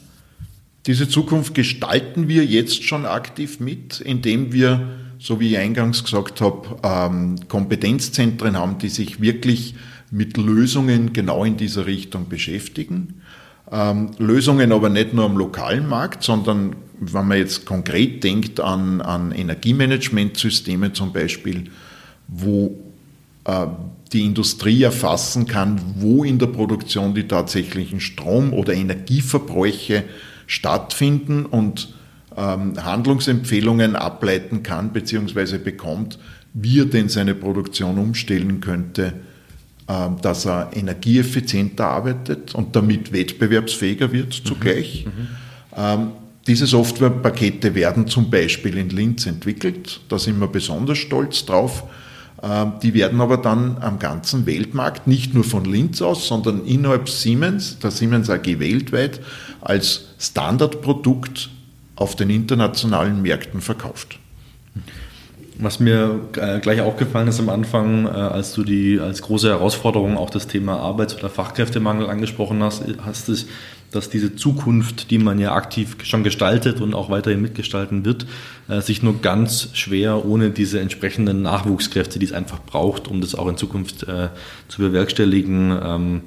Diese 0.84 1.08
Zukunft 1.08 1.54
gestalten 1.54 2.28
wir 2.28 2.44
jetzt 2.44 2.84
schon 2.84 3.06
aktiv 3.06 3.60
mit, 3.60 4.02
indem 4.02 4.52
wir, 4.52 4.90
so 5.18 5.40
wie 5.40 5.52
ich 5.52 5.56
eingangs 5.56 6.04
gesagt 6.04 6.42
habe, 6.42 6.76
ähm, 6.82 7.48
Kompetenzzentren 7.48 8.58
haben, 8.58 8.76
die 8.76 8.90
sich 8.90 9.22
wirklich 9.22 9.74
mit 10.10 10.36
Lösungen 10.36 11.12
genau 11.12 11.44
in 11.44 11.56
dieser 11.56 11.86
Richtung 11.86 12.28
beschäftigen. 12.28 13.22
Ähm, 13.70 14.10
Lösungen 14.18 14.72
aber 14.72 14.88
nicht 14.88 15.14
nur 15.14 15.24
am 15.24 15.36
lokalen 15.36 15.88
Markt, 15.88 16.22
sondern 16.22 16.76
wenn 16.98 17.28
man 17.28 17.38
jetzt 17.38 17.64
konkret 17.64 18.22
denkt 18.24 18.60
an, 18.60 19.00
an 19.00 19.32
Energiemanagementsysteme 19.32 20.92
zum 20.92 21.12
Beispiel, 21.12 21.64
wo 22.28 22.78
äh, 23.44 23.66
die 24.12 24.26
Industrie 24.26 24.82
erfassen 24.82 25.46
kann, 25.46 25.80
wo 25.96 26.24
in 26.24 26.38
der 26.38 26.48
Produktion 26.48 27.14
die 27.14 27.28
tatsächlichen 27.28 28.00
Strom- 28.00 28.52
oder 28.52 28.74
Energieverbräuche 28.74 30.04
stattfinden 30.46 31.46
und 31.46 31.94
ähm, 32.36 32.74
Handlungsempfehlungen 32.82 33.94
ableiten 33.94 34.64
kann 34.64 34.92
bzw. 34.92 35.58
bekommt, 35.58 36.18
wie 36.52 36.80
er 36.80 36.86
denn 36.86 37.08
seine 37.08 37.36
Produktion 37.36 37.98
umstellen 37.98 38.60
könnte, 38.60 39.14
dass 40.22 40.46
er 40.46 40.70
energieeffizienter 40.72 41.86
arbeitet 41.86 42.54
und 42.54 42.76
damit 42.76 43.12
wettbewerbsfähiger 43.12 44.12
wird 44.12 44.32
zugleich. 44.32 45.06
Mhm. 45.06 45.28
Ähm, 45.76 46.08
diese 46.46 46.66
Softwarepakete 46.66 47.74
werden 47.74 48.06
zum 48.06 48.30
Beispiel 48.30 48.76
in 48.78 48.90
Linz 48.90 49.26
entwickelt. 49.26 50.00
Da 50.08 50.18
sind 50.18 50.38
wir 50.38 50.48
besonders 50.48 50.98
stolz 50.98 51.44
drauf. 51.44 51.84
Ähm, 52.42 52.72
die 52.82 52.94
werden 52.94 53.20
aber 53.20 53.36
dann 53.36 53.78
am 53.80 53.98
ganzen 53.98 54.46
Weltmarkt, 54.46 55.06
nicht 55.06 55.34
nur 55.34 55.44
von 55.44 55.64
Linz 55.64 56.00
aus, 56.00 56.26
sondern 56.26 56.64
innerhalb 56.64 57.08
Siemens, 57.08 57.78
der 57.78 57.90
Siemens 57.90 58.30
AG 58.30 58.58
weltweit, 58.58 59.20
als 59.60 60.06
Standardprodukt 60.18 61.50
auf 61.96 62.16
den 62.16 62.30
internationalen 62.30 63.20
Märkten 63.20 63.60
verkauft. 63.60 64.18
Was 65.62 65.78
mir 65.78 66.20
äh, 66.36 66.58
gleich 66.60 66.80
aufgefallen 66.80 67.28
ist 67.28 67.38
am 67.38 67.50
Anfang, 67.50 68.06
äh, 68.06 68.08
als 68.08 68.54
du 68.54 68.64
die 68.64 68.98
als 68.98 69.20
große 69.20 69.48
Herausforderung 69.48 70.16
auch 70.16 70.30
das 70.30 70.46
Thema 70.46 70.78
Arbeits- 70.78 71.14
oder 71.14 71.28
Fachkräftemangel 71.28 72.08
angesprochen 72.08 72.62
hast, 72.62 72.82
hast 73.04 73.28
ist, 73.28 73.46
dass 73.90 74.08
diese 74.08 74.34
Zukunft, 74.36 75.10
die 75.10 75.18
man 75.18 75.38
ja 75.38 75.52
aktiv 75.52 75.96
schon 76.04 76.24
gestaltet 76.24 76.80
und 76.80 76.94
auch 76.94 77.10
weiterhin 77.10 77.42
mitgestalten 77.42 78.06
wird, 78.06 78.26
äh, 78.68 78.80
sich 78.80 79.02
nur 79.02 79.20
ganz 79.20 79.68
schwer 79.74 80.24
ohne 80.24 80.48
diese 80.48 80.80
entsprechenden 80.80 81.42
Nachwuchskräfte, 81.42 82.18
die 82.18 82.26
es 82.26 82.32
einfach 82.32 82.60
braucht, 82.64 83.06
um 83.06 83.20
das 83.20 83.34
auch 83.34 83.48
in 83.48 83.58
Zukunft 83.58 84.06
zu 84.68 84.78
bewerkstelligen, 84.78 85.78
ähm, 85.82 86.22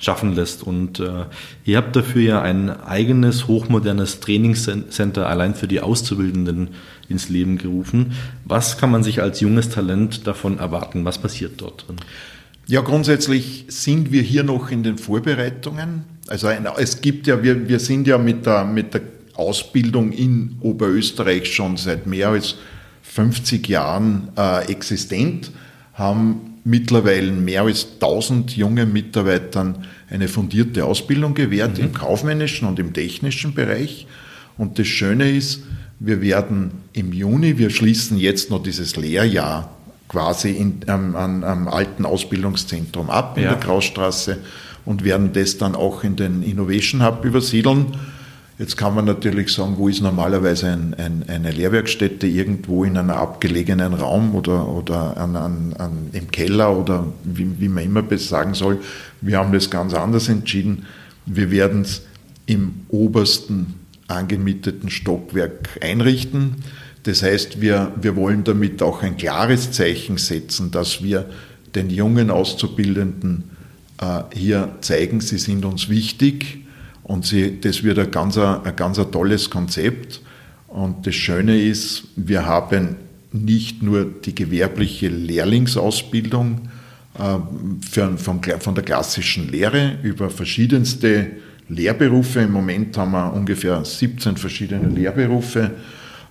schaffen 0.00 0.34
lässt. 0.34 0.64
Und 0.64 0.98
äh, 0.98 1.26
ihr 1.64 1.76
habt 1.76 1.94
dafür 1.94 2.22
ja 2.22 2.42
ein 2.42 2.70
eigenes 2.70 3.46
hochmodernes 3.46 4.18
Trainingscenter 4.18 5.28
allein 5.28 5.54
für 5.54 5.68
die 5.68 5.80
Auszubildenden 5.80 6.70
ins 7.08 7.28
Leben 7.28 7.58
gerufen. 7.58 8.12
Was 8.44 8.78
kann 8.78 8.90
man 8.90 9.04
sich 9.04 9.22
als 9.22 9.40
junges 9.40 9.68
Talent 9.68 10.26
davon 10.26 10.58
erwarten? 10.58 11.04
Was 11.04 11.18
passiert 11.18 11.60
dort 11.60 11.86
drin? 11.86 11.96
Ja, 12.66 12.80
grundsätzlich 12.80 13.66
sind 13.68 14.12
wir 14.12 14.22
hier 14.22 14.42
noch 14.42 14.70
in 14.70 14.82
den 14.82 14.96
Vorbereitungen. 14.96 16.04
Also 16.28 16.48
es 16.48 17.00
gibt 17.00 17.26
ja, 17.26 17.42
wir, 17.42 17.68
wir 17.68 17.80
sind 17.80 18.06
ja 18.06 18.16
mit 18.16 18.46
der, 18.46 18.64
mit 18.64 18.94
der 18.94 19.02
Ausbildung 19.34 20.12
in 20.12 20.56
Oberösterreich 20.60 21.52
schon 21.52 21.76
seit 21.76 22.06
mehr 22.06 22.28
als 22.28 22.56
50 23.02 23.66
Jahren 23.68 24.28
äh, 24.36 24.70
existent, 24.70 25.50
haben 25.94 26.49
mittlerweile 26.64 27.32
mehr 27.32 27.62
als 27.62 27.86
1000 27.94 28.56
junge 28.56 28.86
Mitarbeitern 28.86 29.86
eine 30.08 30.28
fundierte 30.28 30.84
Ausbildung 30.84 31.34
gewährt 31.34 31.78
mhm. 31.78 31.84
im 31.84 31.92
kaufmännischen 31.94 32.68
und 32.68 32.78
im 32.78 32.92
technischen 32.92 33.54
Bereich. 33.54 34.06
Und 34.58 34.78
das 34.78 34.86
Schöne 34.86 35.30
ist, 35.30 35.62
wir 35.98 36.20
werden 36.20 36.72
im 36.92 37.12
Juni, 37.12 37.58
wir 37.58 37.70
schließen 37.70 38.18
jetzt 38.18 38.50
noch 38.50 38.62
dieses 38.62 38.96
Lehrjahr 38.96 39.70
quasi 40.08 40.50
in, 40.50 40.80
ähm, 40.88 41.14
am, 41.14 41.44
am, 41.44 41.68
alten 41.68 42.04
Ausbildungszentrum 42.04 43.10
ab 43.10 43.36
in 43.36 43.44
ja. 43.44 43.50
der 43.50 43.60
Krausstraße 43.60 44.38
und 44.84 45.04
werden 45.04 45.32
das 45.32 45.56
dann 45.58 45.76
auch 45.76 46.02
in 46.02 46.16
den 46.16 46.42
Innovation 46.42 47.04
Hub 47.04 47.24
übersiedeln. 47.24 47.86
Jetzt 48.60 48.76
kann 48.76 48.94
man 48.94 49.06
natürlich 49.06 49.54
sagen, 49.54 49.76
wo 49.78 49.88
ist 49.88 50.02
normalerweise 50.02 50.66
ein, 50.66 50.92
ein, 50.92 51.24
eine 51.28 51.50
Lehrwerkstätte 51.50 52.26
irgendwo 52.26 52.84
in 52.84 52.98
einem 52.98 53.08
abgelegenen 53.08 53.94
Raum 53.94 54.34
oder, 54.34 54.68
oder 54.68 55.16
an, 55.16 55.34
an, 55.34 55.72
an, 55.78 56.10
im 56.12 56.30
Keller 56.30 56.76
oder 56.76 57.06
wie, 57.24 57.58
wie 57.58 57.70
man 57.70 57.84
immer 57.84 58.04
sagen 58.18 58.52
soll. 58.52 58.80
Wir 59.22 59.38
haben 59.38 59.54
das 59.54 59.70
ganz 59.70 59.94
anders 59.94 60.28
entschieden. 60.28 60.84
Wir 61.24 61.50
werden 61.50 61.80
es 61.80 62.02
im 62.44 62.82
obersten 62.88 63.76
angemieteten 64.08 64.90
Stockwerk 64.90 65.78
einrichten. 65.80 66.56
Das 67.04 67.22
heißt, 67.22 67.62
wir, 67.62 67.92
wir 67.98 68.14
wollen 68.14 68.44
damit 68.44 68.82
auch 68.82 69.02
ein 69.02 69.16
klares 69.16 69.72
Zeichen 69.72 70.18
setzen, 70.18 70.70
dass 70.70 71.02
wir 71.02 71.30
den 71.74 71.88
jungen 71.88 72.28
Auszubildenden 72.30 73.44
äh, 74.02 74.24
hier 74.34 74.76
zeigen, 74.82 75.22
sie 75.22 75.38
sind 75.38 75.64
uns 75.64 75.88
wichtig 75.88 76.60
und 77.02 77.26
sie, 77.26 77.60
das 77.60 77.82
wird 77.82 77.98
ein 77.98 78.10
ganz, 78.10 78.38
ein 78.38 78.76
ganz 78.76 78.98
ein 78.98 79.10
tolles 79.10 79.50
Konzept. 79.50 80.20
Und 80.68 81.06
das 81.06 81.14
Schöne 81.14 81.60
ist, 81.60 82.04
wir 82.16 82.46
haben 82.46 82.96
nicht 83.32 83.82
nur 83.82 84.04
die 84.04 84.34
gewerbliche 84.34 85.08
Lehrlingsausbildung 85.08 86.68
äh, 87.18 87.22
für, 87.90 88.16
von, 88.18 88.40
von 88.42 88.74
der 88.74 88.84
klassischen 88.84 89.48
Lehre 89.48 89.98
über 90.02 90.30
verschiedenste 90.30 91.32
Lehrberufe. 91.68 92.40
Im 92.40 92.52
Moment 92.52 92.96
haben 92.96 93.12
wir 93.12 93.32
ungefähr 93.32 93.84
17 93.84 94.36
verschiedene 94.36 94.88
Lehrberufe, 94.88 95.70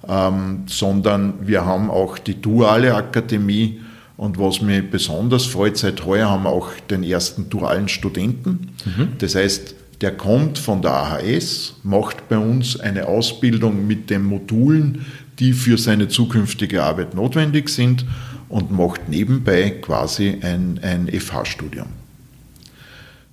ähm, 0.08 0.64
sondern 0.68 1.34
wir 1.46 1.66
haben 1.66 1.90
auch 1.90 2.18
die 2.18 2.40
duale 2.42 2.96
Akademie. 2.96 3.82
Und 4.18 4.38
was 4.38 4.62
mich 4.62 4.90
besonders 4.90 5.46
freut, 5.46 5.78
seit 5.78 6.06
heuer 6.06 6.30
haben 6.30 6.44
wir 6.44 6.50
auch 6.50 6.72
den 6.90 7.04
ersten 7.04 7.50
dualen 7.50 7.88
Studenten. 7.88 8.72
Mhm. 8.86 9.14
Das 9.18 9.36
heißt, 9.36 9.76
der 10.02 10.16
kommt 10.16 10.58
von 10.58 10.82
der 10.82 10.92
AHS, 10.92 11.76
macht 11.84 12.30
bei 12.30 12.38
uns 12.38 12.80
eine 12.80 13.08
Ausbildung 13.08 13.86
mit 13.86 14.10
den 14.10 14.24
Modulen, 14.24 15.06
die 15.40 15.54
für 15.54 15.78
seine 15.78 16.08
zukünftige 16.08 16.84
Arbeit 16.84 17.14
notwendig 17.14 17.70
sind 17.70 18.06
und 18.48 18.72
macht 18.72 19.10
nebenbei 19.10 19.70
quasi 19.82 20.38
ein, 20.42 20.80
ein 20.82 21.08
FH-Studium. 21.08 21.88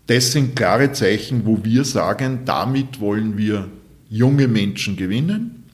Das 0.07 0.33
sind 0.33 0.55
klare 0.55 0.93
Zeichen, 0.93 1.47
wo 1.47 1.65
wir 1.65 1.85
sagen, 1.85 2.41
damit 2.45 3.01
wollen 3.01 3.37
wir 3.37 3.69
junge 4.09 4.47
Menschen 4.47 4.97
gewinnen, 4.97 5.65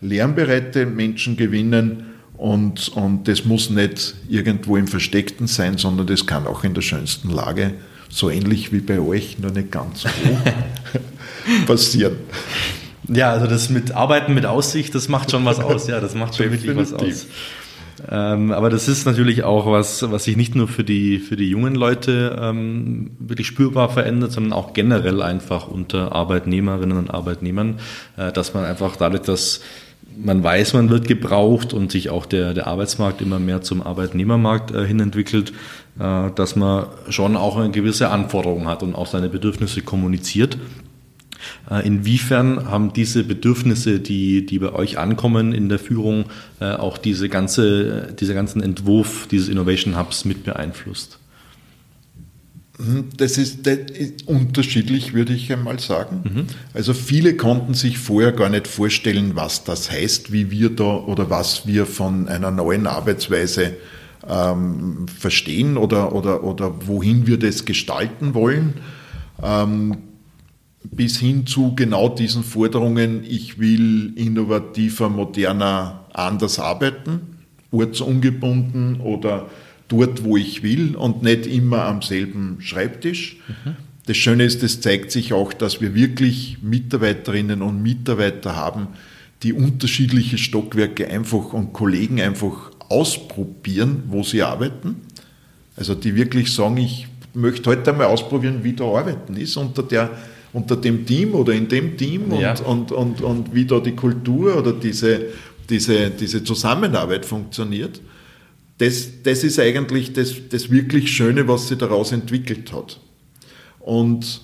lernbereite 0.00 0.86
Menschen 0.86 1.36
gewinnen 1.36 2.04
und, 2.36 2.88
und 2.90 3.26
das 3.26 3.44
muss 3.44 3.70
nicht 3.70 4.14
irgendwo 4.28 4.76
im 4.76 4.86
Versteckten 4.86 5.46
sein, 5.46 5.78
sondern 5.78 6.06
das 6.06 6.26
kann 6.26 6.46
auch 6.46 6.62
in 6.62 6.74
der 6.74 6.82
schönsten 6.82 7.30
Lage, 7.30 7.74
so 8.08 8.30
ähnlich 8.30 8.72
wie 8.72 8.80
bei 8.80 9.00
euch, 9.00 9.38
nur 9.38 9.50
nicht 9.50 9.70
ganz 9.70 10.02
so 10.02 10.08
passieren. 11.66 12.16
Ja, 13.08 13.32
also 13.32 13.46
das 13.46 13.70
mit 13.70 13.92
Arbeiten 13.92 14.34
mit 14.34 14.46
Aussicht, 14.46 14.94
das 14.94 15.08
macht 15.08 15.30
schon 15.30 15.44
was 15.44 15.60
aus. 15.60 15.86
Ja, 15.86 16.00
das 16.00 16.14
macht 16.14 16.36
schon 16.36 16.50
wirklich 16.50 16.76
was 16.76 16.92
aus. 16.92 17.26
Ähm, 18.10 18.52
aber 18.52 18.68
das 18.70 18.88
ist 18.88 19.06
natürlich 19.06 19.42
auch 19.44 19.66
was, 19.66 20.10
was 20.10 20.24
sich 20.24 20.36
nicht 20.36 20.54
nur 20.54 20.68
für 20.68 20.84
die, 20.84 21.18
für 21.18 21.36
die 21.36 21.48
jungen 21.48 21.74
Leute 21.74 22.38
ähm, 22.40 23.12
wirklich 23.18 23.46
spürbar 23.46 23.88
verändert, 23.88 24.32
sondern 24.32 24.52
auch 24.52 24.74
generell 24.74 25.22
einfach 25.22 25.66
unter 25.66 26.12
Arbeitnehmerinnen 26.12 26.98
und 26.98 27.10
Arbeitnehmern, 27.10 27.80
äh, 28.16 28.32
dass 28.32 28.54
man 28.54 28.64
einfach 28.64 28.96
dadurch, 28.96 29.22
dass 29.22 29.60
man 30.16 30.42
weiß, 30.42 30.72
man 30.72 30.88
wird 30.90 31.08
gebraucht 31.08 31.72
und 31.72 31.92
sich 31.92 32.10
auch 32.10 32.26
der, 32.26 32.54
der 32.54 32.66
Arbeitsmarkt 32.66 33.20
immer 33.20 33.38
mehr 33.38 33.62
zum 33.62 33.82
Arbeitnehmermarkt 33.82 34.72
äh, 34.72 34.86
hin 34.86 35.00
entwickelt, 35.00 35.52
äh, 35.98 36.30
dass 36.34 36.56
man 36.56 36.86
schon 37.08 37.36
auch 37.36 37.56
eine 37.56 37.70
gewisse 37.70 38.10
Anforderung 38.10 38.66
hat 38.66 38.82
und 38.82 38.94
auch 38.94 39.06
seine 39.06 39.28
Bedürfnisse 39.28 39.82
kommuniziert. 39.82 40.58
Äh, 41.70 41.86
inwiefern 41.86 42.70
haben 42.70 42.92
diese 42.92 43.24
Bedürfnisse, 43.24 44.00
die, 44.00 44.46
die 44.46 44.58
bei 44.58 44.72
euch 44.72 44.98
ankommen 44.98 45.52
in 45.52 45.68
der 45.68 45.78
Führung, 45.78 46.26
äh, 46.60 46.72
auch 46.72 46.98
diese 46.98 47.28
ganze, 47.28 48.14
dieser 48.18 48.34
ganzen 48.34 48.62
Entwurf 48.62 49.26
dieses 49.30 49.48
Innovation 49.48 49.98
Hubs 49.98 50.24
mit 50.24 50.44
beeinflusst? 50.44 51.18
Hm, 52.78 53.08
das 53.16 53.38
ist, 53.38 53.66
das 53.66 53.78
ist, 53.92 54.28
unterschiedlich, 54.28 55.14
würde 55.14 55.32
ich 55.32 55.52
einmal 55.52 55.78
sagen. 55.78 56.22
Mhm. 56.24 56.46
Also 56.74 56.92
viele 56.92 57.36
konnten 57.36 57.74
sich 57.74 57.98
vorher 57.98 58.32
gar 58.32 58.50
nicht 58.50 58.66
vorstellen, 58.66 59.32
was 59.34 59.64
das 59.64 59.90
heißt, 59.90 60.32
wie 60.32 60.50
wir 60.50 60.70
da 60.70 60.96
oder 60.96 61.30
was 61.30 61.66
wir 61.66 61.86
von 61.86 62.28
einer 62.28 62.50
neuen 62.50 62.86
Arbeitsweise 62.86 63.74
ähm, 64.28 65.06
verstehen 65.08 65.76
oder, 65.76 66.14
oder, 66.14 66.44
oder 66.44 66.86
wohin 66.86 67.26
wir 67.26 67.38
das 67.38 67.64
gestalten 67.64 68.34
wollen. 68.34 68.74
Ähm, 69.42 69.96
bis 70.84 71.18
hin 71.18 71.46
zu 71.46 71.74
genau 71.74 72.08
diesen 72.08 72.44
Forderungen, 72.44 73.24
ich 73.24 73.58
will 73.58 74.12
innovativer, 74.16 75.08
moderner, 75.08 76.06
anders 76.12 76.58
arbeiten, 76.58 77.38
ortsungebunden 77.72 79.00
oder 79.00 79.46
dort, 79.88 80.24
wo 80.24 80.36
ich 80.36 80.62
will 80.62 80.96
und 80.96 81.22
nicht 81.22 81.46
immer 81.46 81.84
am 81.84 82.02
selben 82.02 82.58
Schreibtisch. 82.60 83.36
Mhm. 83.48 83.76
Das 84.06 84.16
Schöne 84.16 84.44
ist, 84.44 84.62
es 84.62 84.80
zeigt 84.80 85.10
sich 85.10 85.32
auch, 85.32 85.52
dass 85.52 85.80
wir 85.80 85.94
wirklich 85.94 86.58
Mitarbeiterinnen 86.62 87.62
und 87.62 87.82
Mitarbeiter 87.82 88.54
haben, 88.54 88.88
die 89.42 89.52
unterschiedliche 89.52 90.38
Stockwerke 90.38 91.08
einfach 91.08 91.52
und 91.52 91.72
Kollegen 91.72 92.20
einfach 92.20 92.70
ausprobieren, 92.88 94.04
wo 94.08 94.22
sie 94.22 94.42
arbeiten. 94.42 94.96
Also 95.76 95.94
die 95.94 96.14
wirklich 96.14 96.54
sagen, 96.54 96.78
ich 96.78 97.06
möchte 97.34 97.68
heute 97.68 97.90
einmal 97.90 98.06
ausprobieren, 98.06 98.60
wie 98.62 98.72
da 98.72 98.84
arbeiten 98.84 99.36
ist 99.36 99.56
unter, 99.56 99.82
der, 99.82 100.10
unter 100.52 100.76
dem 100.76 101.04
Team 101.04 101.34
oder 101.34 101.52
in 101.52 101.68
dem 101.68 101.96
Team 101.96 102.32
und, 102.32 102.40
ja. 102.40 102.54
und, 102.60 102.92
und, 102.92 103.20
und 103.20 103.54
wie 103.54 103.66
da 103.66 103.80
die 103.80 103.94
Kultur 103.94 104.56
oder 104.56 104.72
diese, 104.72 105.26
diese, 105.68 106.10
diese 106.10 106.44
Zusammenarbeit 106.44 107.26
funktioniert 107.26 108.00
das, 108.78 109.22
das 109.22 109.44
ist 109.44 109.58
eigentlich 109.58 110.12
das, 110.12 110.34
das 110.50 110.70
wirklich 110.70 111.14
Schöne, 111.14 111.48
was 111.48 111.68
sich 111.68 111.78
daraus 111.78 112.12
entwickelt 112.12 112.72
hat. 112.72 113.00
Und 113.80 114.42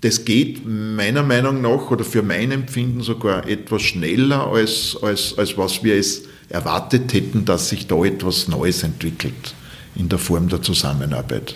das 0.00 0.24
geht 0.24 0.66
meiner 0.66 1.22
Meinung 1.22 1.62
nach 1.62 1.90
oder 1.90 2.04
für 2.04 2.22
mein 2.22 2.50
Empfinden 2.50 3.02
sogar 3.02 3.48
etwas 3.48 3.82
schneller, 3.82 4.48
als, 4.48 4.96
als, 5.00 5.38
als 5.38 5.56
was 5.56 5.84
wir 5.84 5.94
es 5.94 6.24
erwartet 6.48 7.12
hätten, 7.12 7.44
dass 7.44 7.68
sich 7.68 7.86
da 7.86 8.04
etwas 8.04 8.48
Neues 8.48 8.82
entwickelt 8.82 9.54
in 9.94 10.08
der 10.08 10.18
Form 10.18 10.48
der 10.48 10.60
Zusammenarbeit. 10.60 11.54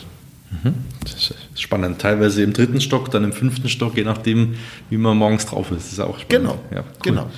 Mhm. 0.50 0.75
Das 1.02 1.14
ist 1.14 1.34
spannend. 1.60 2.00
Teilweise 2.00 2.42
im 2.42 2.52
dritten 2.52 2.80
Stock, 2.80 3.10
dann 3.10 3.25
im 3.25 3.32
fünften 3.32 3.68
Stock, 3.68 3.96
je 3.96 4.04
nachdem, 4.04 4.54
wie 4.90 4.96
man 4.96 5.16
morgens 5.16 5.46
drauf 5.46 5.70
ist. 5.72 5.86
Das 5.86 5.92
ist 5.94 6.00
auch 6.00 6.18
spannend. 6.20 6.50
Genau. 6.50 6.60
Ja, 6.70 6.80
cool. 6.80 6.84
genau. 7.02 7.30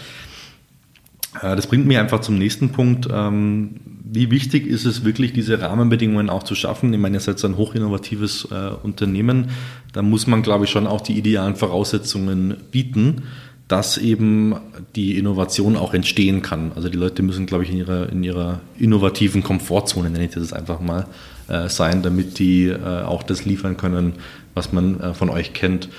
Äh, 1.43 1.57
das 1.57 1.67
bringt 1.67 1.87
mich 1.87 1.99
einfach 1.99 2.21
zum 2.21 2.39
nächsten 2.39 2.71
Punkt. 2.71 3.09
Ähm, 3.11 3.77
wie 4.11 4.31
wichtig 4.31 4.67
ist 4.67 4.87
es 4.87 5.05
wirklich, 5.05 5.33
diese 5.33 5.61
Rahmenbedingungen 5.61 6.31
auch 6.31 6.43
zu 6.43 6.55
schaffen? 6.55 6.93
Ich 6.93 7.01
meine, 7.01 7.19
ihr 7.19 7.21
seid 7.21 7.43
ein 7.45 7.57
hochinnovatives 7.57 8.49
äh, 8.51 8.71
Unternehmen. 8.83 9.51
Da 9.93 10.03
muss 10.03 10.27
man, 10.27 10.43
glaube 10.43 10.65
ich, 10.65 10.71
schon 10.71 10.87
auch 10.87 11.01
die 11.01 11.19
idealen 11.19 11.57
Voraussetzungen 11.57 12.57
bieten, 12.71 13.23
dass 13.69 13.99
eben 13.99 14.57
die 14.97 15.19
Innovation 15.19 15.77
auch 15.77 15.93
entstehen 15.93 16.41
kann. 16.41 16.73
Also 16.75 16.89
die 16.89 16.97
Leute 16.97 17.23
müssen, 17.23 17.45
glaube 17.45 17.65
ich, 17.65 17.71
in 17.71 17.77
ihrer, 17.77 18.09
in 18.09 18.25
ihrer 18.25 18.61
innovativen 18.79 19.43
Komfortzone, 19.43 20.09
nenne 20.09 20.25
ich 20.25 20.31
das 20.31 20.55
einfach 20.55 20.81
mal, 20.81 21.07
äh, 21.49 21.69
sein, 21.69 22.03
damit 22.03 22.39
die 22.39 22.75
auch 22.75 23.23
das 23.23 23.45
liefern 23.45 23.77
können, 23.77 24.15
was 24.55 24.73
man 24.73 25.15
von 25.15 25.29
euch 25.29 25.53
kennt. 25.53 25.91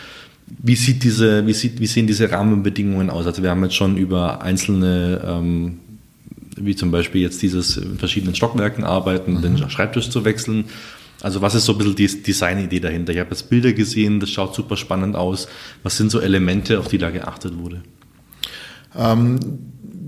Wie, 0.58 0.76
sieht 0.76 1.04
diese, 1.04 1.46
wie, 1.46 1.54
sieht, 1.54 1.80
wie 1.80 1.88
sehen 1.88 2.08
diese 2.08 2.32
Rahmenbedingungen 2.32 3.10
aus? 3.10 3.26
Also 3.26 3.44
wir 3.44 3.50
haben 3.52 3.64
jetzt 3.64 3.76
schon 3.76 3.98
über 3.98 4.42
einzelne 4.42 5.22
ähm, 5.26 5.80
wie 6.60 6.76
zum 6.76 6.92
Beispiel 6.92 7.22
jetzt 7.22 7.42
dieses 7.42 7.78
in 7.78 7.98
verschiedenen 7.98 8.36
Stockwerken 8.36 8.84
arbeiten, 8.84 9.36
mhm. 9.36 9.42
den 9.42 9.70
Schreibtisch 9.70 10.10
zu 10.10 10.26
wechseln. 10.26 10.66
Also 11.22 11.42
was 11.42 11.56
ist 11.56 11.66
so 11.66 11.74
ein 11.74 11.78
bisschen 11.78 11.96
die 11.96 12.24
Designidee 12.24 12.80
dahinter? 12.80 13.14
Ich 13.14 13.20
habe 13.20 13.32
jetzt 13.32 13.50
Bilder 13.50 13.74
gesehen, 13.74 14.20
das 14.20 14.30
schaut 14.30 14.56
super 14.56 14.78
spannend 14.78 15.16
aus. 15.16 15.48
Was 15.84 15.98
sind 15.98 16.12
so 16.12 16.20
Elemente, 16.20 16.80
auf 16.80 16.88
die 16.88 16.98
da 16.98 17.10
geachtet 17.10 17.58
wurde? 17.58 17.82
Ähm, 18.98 19.40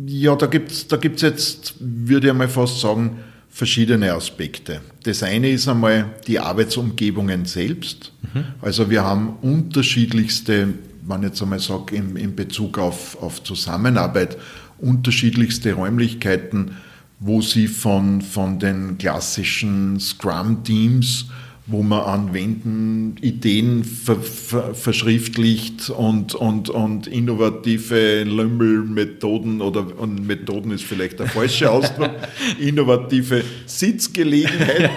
ja, 0.07 0.35
da 0.35 0.47
gibt 0.47 0.71
es 0.71 0.87
da 0.87 0.97
gibt's 0.97 1.21
jetzt, 1.21 1.75
würde 1.79 2.27
ich 2.27 2.33
mal 2.33 2.47
fast 2.47 2.79
sagen, 2.79 3.17
verschiedene 3.51 4.13
Aspekte. 4.13 4.81
Das 5.03 5.21
eine 5.21 5.49
ist 5.49 5.67
einmal 5.67 6.09
die 6.25 6.39
Arbeitsumgebungen 6.39 7.45
selbst. 7.45 8.13
Mhm. 8.33 8.45
Also 8.61 8.89
wir 8.89 9.03
haben 9.03 9.35
unterschiedlichste, 9.41 10.69
man 11.05 11.21
jetzt 11.21 11.41
einmal 11.41 11.59
sage, 11.59 11.95
in, 11.95 12.15
in 12.15 12.35
Bezug 12.35 12.79
auf, 12.79 13.21
auf 13.21 13.43
Zusammenarbeit, 13.43 14.37
unterschiedlichste 14.79 15.73
Räumlichkeiten, 15.73 16.77
wo 17.19 17.41
sie 17.41 17.67
von, 17.67 18.21
von 18.21 18.57
den 18.57 18.97
klassischen 18.97 19.99
Scrum-Teams, 19.99 21.25
wo 21.67 21.83
man 21.83 22.01
an 22.01 22.33
Wänden 22.33 23.17
Ideen 23.21 23.83
ver, 23.83 24.17
ver, 24.17 24.73
verschriftlicht 24.73 25.89
und, 25.89 26.33
und, 26.33 26.69
und 26.69 27.07
innovative 27.07 28.23
Lümmelmethoden 28.23 29.61
oder 29.61 29.85
und 29.97 30.25
Methoden 30.25 30.71
ist 30.71 30.83
vielleicht 30.83 31.19
der 31.19 31.27
falsche 31.27 31.69
Ausdruck, 31.69 32.11
innovative 32.59 33.43
Sitzgelegenheiten 33.67 34.89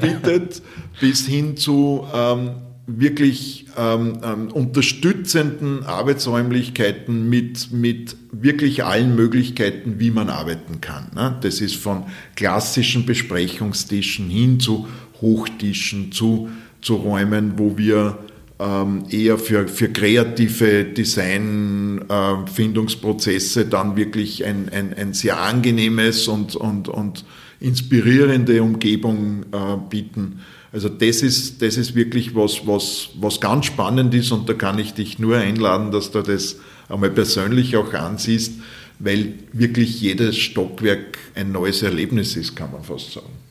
bietet, 0.00 0.62
bis 1.00 1.26
hin 1.26 1.56
zu 1.56 2.06
ähm, 2.14 2.50
wirklich 2.86 3.66
ähm, 3.76 4.20
ähm, 4.22 4.48
unterstützenden 4.52 5.84
Arbeitsräumlichkeiten 5.84 7.28
mit, 7.28 7.72
mit 7.72 8.16
wirklich 8.30 8.84
allen 8.84 9.16
Möglichkeiten, 9.16 9.98
wie 9.98 10.12
man 10.12 10.30
arbeiten 10.30 10.80
kann. 10.80 11.10
Ne? 11.14 11.36
Das 11.40 11.60
ist 11.60 11.74
von 11.74 12.04
klassischen 12.36 13.04
Besprechungstischen 13.04 14.30
hin 14.30 14.60
zu 14.60 14.86
Hochtischen, 15.20 16.12
zu, 16.12 16.48
zu 16.80 16.94
Räumen, 16.96 17.52
wo 17.56 17.78
wir 17.78 18.18
ähm, 18.58 19.04
eher 19.10 19.38
für, 19.38 19.68
für 19.68 19.88
kreative 19.88 20.84
Designfindungsprozesse 20.84 23.62
äh, 23.62 23.68
dann 23.68 23.96
wirklich 23.96 24.44
ein, 24.44 24.68
ein, 24.70 24.94
ein 24.94 25.12
sehr 25.12 25.40
angenehmes 25.40 26.26
und, 26.28 26.54
und, 26.56 26.88
und 26.88 27.24
inspirierende 27.60 28.62
Umgebung 28.62 29.44
äh, 29.52 29.76
bieten 29.88 30.40
also 30.76 30.90
das 30.90 31.22
ist, 31.22 31.62
das 31.62 31.78
ist 31.78 31.94
wirklich 31.94 32.34
was, 32.34 32.66
was, 32.66 33.08
was 33.18 33.40
ganz 33.40 33.64
spannend 33.64 34.12
ist 34.12 34.30
und 34.30 34.46
da 34.46 34.52
kann 34.52 34.78
ich 34.78 34.92
dich 34.92 35.18
nur 35.18 35.38
einladen, 35.38 35.90
dass 35.90 36.10
du 36.10 36.20
das 36.20 36.56
einmal 36.90 37.08
persönlich 37.08 37.78
auch 37.78 37.94
ansiehst, 37.94 38.52
weil 38.98 39.36
wirklich 39.54 40.02
jedes 40.02 40.36
Stockwerk 40.36 41.16
ein 41.34 41.50
neues 41.50 41.82
Erlebnis 41.82 42.36
ist, 42.36 42.56
kann 42.56 42.72
man 42.72 42.82
fast 42.82 43.12
sagen. 43.12 43.45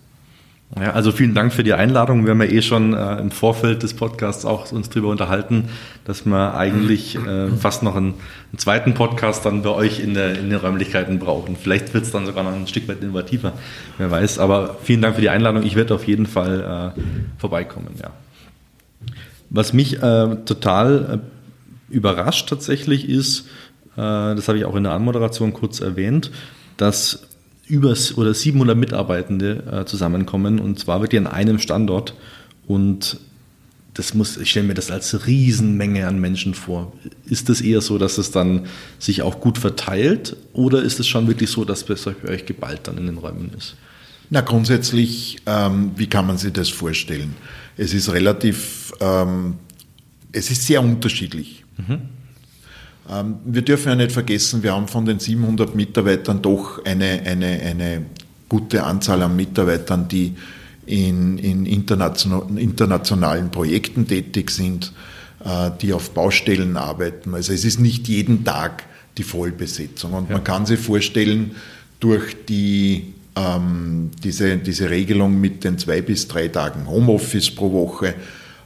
Ja, 0.77 0.91
also 0.91 1.13
vielen 1.13 1.33
Dank 1.33 1.53
für 1.53 1.63
die 1.63 1.71
Einladung. 1.71 2.25
Wir 2.25 2.31
haben 2.31 2.41
ja 2.41 2.49
eh 2.49 2.61
schon 2.61 2.93
äh, 2.93 3.17
im 3.19 3.31
Vorfeld 3.31 3.81
des 3.81 3.93
Podcasts 3.93 4.43
auch 4.43 4.73
uns 4.73 4.89
darüber 4.89 5.07
unterhalten, 5.07 5.69
dass 6.03 6.25
wir 6.25 6.53
eigentlich 6.53 7.15
äh, 7.15 7.47
fast 7.51 7.81
noch 7.81 7.95
einen, 7.95 8.15
einen, 8.51 8.57
zweiten 8.57 8.93
Podcast 8.93 9.45
dann 9.45 9.61
bei 9.61 9.69
euch 9.69 10.01
in, 10.01 10.13
der, 10.13 10.37
in 10.37 10.49
den 10.49 10.59
Räumlichkeiten 10.59 11.17
brauchen. 11.17 11.55
Vielleicht 11.55 11.93
wird 11.93 12.03
es 12.03 12.11
dann 12.11 12.25
sogar 12.25 12.43
noch 12.43 12.51
ein 12.51 12.67
Stück 12.67 12.89
weit 12.89 13.01
innovativer, 13.01 13.53
wer 13.97 14.11
weiß. 14.11 14.37
Aber 14.37 14.75
vielen 14.83 15.01
Dank 15.01 15.15
für 15.15 15.21
die 15.21 15.29
Einladung. 15.29 15.63
Ich 15.63 15.77
werde 15.77 15.95
auf 15.95 16.05
jeden 16.05 16.25
Fall 16.25 16.93
äh, 16.97 17.01
vorbeikommen. 17.37 17.95
Ja. 18.01 18.11
Was 19.49 19.71
mich 19.71 20.03
äh, 20.03 20.35
total 20.43 21.21
äh, 21.21 21.93
überrascht 21.95 22.49
tatsächlich 22.49 23.07
ist, 23.07 23.47
äh, 23.95 24.01
das 24.35 24.49
habe 24.49 24.57
ich 24.57 24.65
auch 24.65 24.75
in 24.75 24.83
der 24.83 24.91
Anmoderation 24.91 25.53
kurz 25.53 25.79
erwähnt, 25.79 26.31
dass 26.75 27.29
über 27.67 27.95
oder 28.15 28.33
700 28.33 28.77
Mitarbeitende 28.77 29.63
äh, 29.71 29.85
zusammenkommen 29.85 30.59
und 30.59 30.79
zwar 30.79 31.01
wirklich 31.01 31.19
an 31.19 31.27
einem 31.27 31.59
Standort 31.59 32.13
und 32.67 33.19
das 33.95 34.13
muss, 34.13 34.35
ich 34.35 34.51
stelle 34.51 34.67
mir 34.67 34.73
das 34.73 34.91
als 34.91 35.25
Riesenmenge 35.25 36.05
an 36.05 36.19
Menschen 36.19 36.53
vor. 36.53 36.91
Ist 37.25 37.49
es 37.49 37.61
eher 37.61 37.79
so, 37.79 37.97
dass 37.97 38.17
es 38.17 38.29
dann 38.29 38.65
sich 38.99 39.21
auch 39.21 39.39
gut 39.39 39.57
verteilt 39.57 40.35
oder 40.51 40.81
ist 40.81 40.99
es 40.99 41.07
schon 41.07 41.27
wirklich 41.27 41.49
so, 41.49 41.63
dass 41.63 41.89
es 41.89 42.03
bei 42.03 42.29
euch 42.29 42.45
geballt 42.45 42.81
dann 42.83 42.97
in 42.97 43.05
den 43.05 43.17
Räumen 43.17 43.51
ist? 43.57 43.75
Na, 44.29 44.41
grundsätzlich, 44.41 45.37
ähm, 45.45 45.91
wie 45.95 46.07
kann 46.07 46.27
man 46.27 46.37
sich 46.37 46.51
das 46.51 46.69
vorstellen? 46.69 47.35
Es 47.77 47.93
ist 47.93 48.11
relativ, 48.11 48.91
ähm, 48.99 49.55
es 50.31 50.51
ist 50.51 50.65
sehr 50.65 50.81
unterschiedlich. 50.81 51.63
Mhm. 51.77 52.01
Ähm, 53.09 53.35
wir 53.45 53.61
dürfen 53.61 53.89
ja 53.89 53.95
nicht 53.95 54.11
vergessen, 54.11 54.63
wir 54.63 54.73
haben 54.73 54.87
von 54.87 55.05
den 55.05 55.19
700 55.19 55.75
Mitarbeitern 55.75 56.41
doch 56.41 56.83
eine, 56.85 57.21
eine, 57.25 57.47
eine 57.47 58.05
gute 58.49 58.83
Anzahl 58.83 59.21
an 59.21 59.35
Mitarbeitern, 59.35 60.07
die 60.07 60.35
in, 60.85 61.37
in 61.37 61.65
internationalen 61.65 63.49
Projekten 63.49 64.07
tätig 64.07 64.51
sind, 64.51 64.93
äh, 65.43 65.71
die 65.81 65.93
auf 65.93 66.11
Baustellen 66.11 66.77
arbeiten. 66.77 67.33
Also 67.33 67.53
es 67.53 67.65
ist 67.65 67.79
nicht 67.79 68.07
jeden 68.07 68.43
Tag 68.43 68.83
die 69.17 69.23
Vollbesetzung. 69.23 70.13
Und 70.13 70.29
ja. 70.29 70.35
man 70.35 70.43
kann 70.43 70.65
sich 70.65 70.79
vorstellen, 70.79 71.51
durch 71.99 72.35
die, 72.47 73.13
ähm, 73.35 74.11
diese, 74.23 74.57
diese 74.57 74.89
Regelung 74.89 75.39
mit 75.39 75.63
den 75.63 75.77
zwei 75.77 76.01
bis 76.01 76.27
drei 76.27 76.49
Tagen 76.49 76.87
Homeoffice 76.87 77.51
pro 77.51 77.71
Woche 77.71 78.13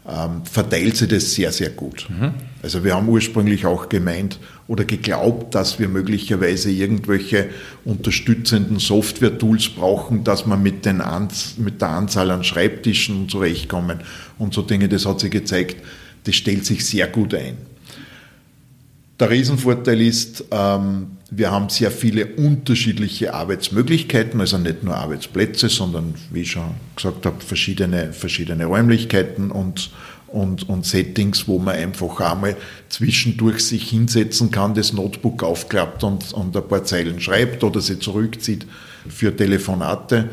ähm, 0.08 0.44
verteilt 0.46 0.98
sich 0.98 1.08
das 1.08 1.34
sehr, 1.34 1.52
sehr 1.52 1.70
gut. 1.70 2.08
Mhm. 2.10 2.34
Also 2.62 2.84
wir 2.84 2.96
haben 2.96 3.08
ursprünglich 3.08 3.66
auch 3.66 3.88
gemeint 3.88 4.38
oder 4.68 4.84
geglaubt, 4.84 5.56
dass 5.56 5.80
wir 5.80 5.88
möglicherweise 5.88 6.70
irgendwelche 6.70 7.50
unterstützenden 7.86 8.80
Software-Tools 8.80 9.70
brauchen, 9.70 10.24
dass 10.26 10.46
man 10.46 10.62
mit, 10.62 10.86
den 10.86 11.00
Anz 11.00 11.56
mit 11.58 11.82
der 11.82 11.90
Anzahl 11.90 12.32
an 12.32 12.44
Schreibtischen 12.44 13.30
zurechtkommen 13.30 14.02
und 14.38 14.54
so 14.54 14.62
Dinge. 14.62 14.90
Das 14.90 15.06
hat 15.06 15.22
sich 15.22 15.32
gezeigt, 15.32 15.78
das 16.26 16.36
stellt 16.36 16.66
sich 16.66 16.86
sehr 16.86 17.08
gut 17.08 17.34
ein. 17.34 17.58
Der 19.20 19.30
Riesenvorteil 19.30 20.02
ist, 20.02 20.46
ähm, 20.52 21.18
wir 21.30 21.52
haben 21.52 21.70
sehr 21.70 21.92
viele 21.92 22.26
unterschiedliche 22.26 23.34
Arbeitsmöglichkeiten, 23.34 24.40
also 24.40 24.58
nicht 24.58 24.84
nur 24.84 24.96
Arbeitsplätze, 24.96 25.70
sondern, 25.70 26.16
wie 26.32 26.42
ich 26.42 26.52
schon 26.52 26.72
gesagt 26.96 27.26
habe, 27.26 27.42
verschiedene, 27.42 28.14
verschiedene 28.14 28.66
Räumlichkeiten 28.66 29.52
und, 29.52 29.92
und, 30.32 30.68
und 30.70 30.86
Settings, 30.86 31.48
wo 31.48 31.60
man 31.60 31.76
einfach 31.76 32.20
einmal 32.20 32.56
zwischendurch 32.90 33.60
sich 33.60 33.90
hinsetzen 33.90 34.52
kann, 34.52 34.74
das 34.74 34.94
Notebook 34.94 35.44
aufklappt 35.44 36.04
und, 36.04 36.34
und 36.34 36.56
ein 36.56 36.68
paar 36.68 36.84
Zeilen 36.84 37.20
schreibt 37.20 37.64
oder 37.64 37.82
sie 37.82 38.00
zurückzieht 38.00 38.66
für 39.08 39.36
Telefonate. 39.36 40.30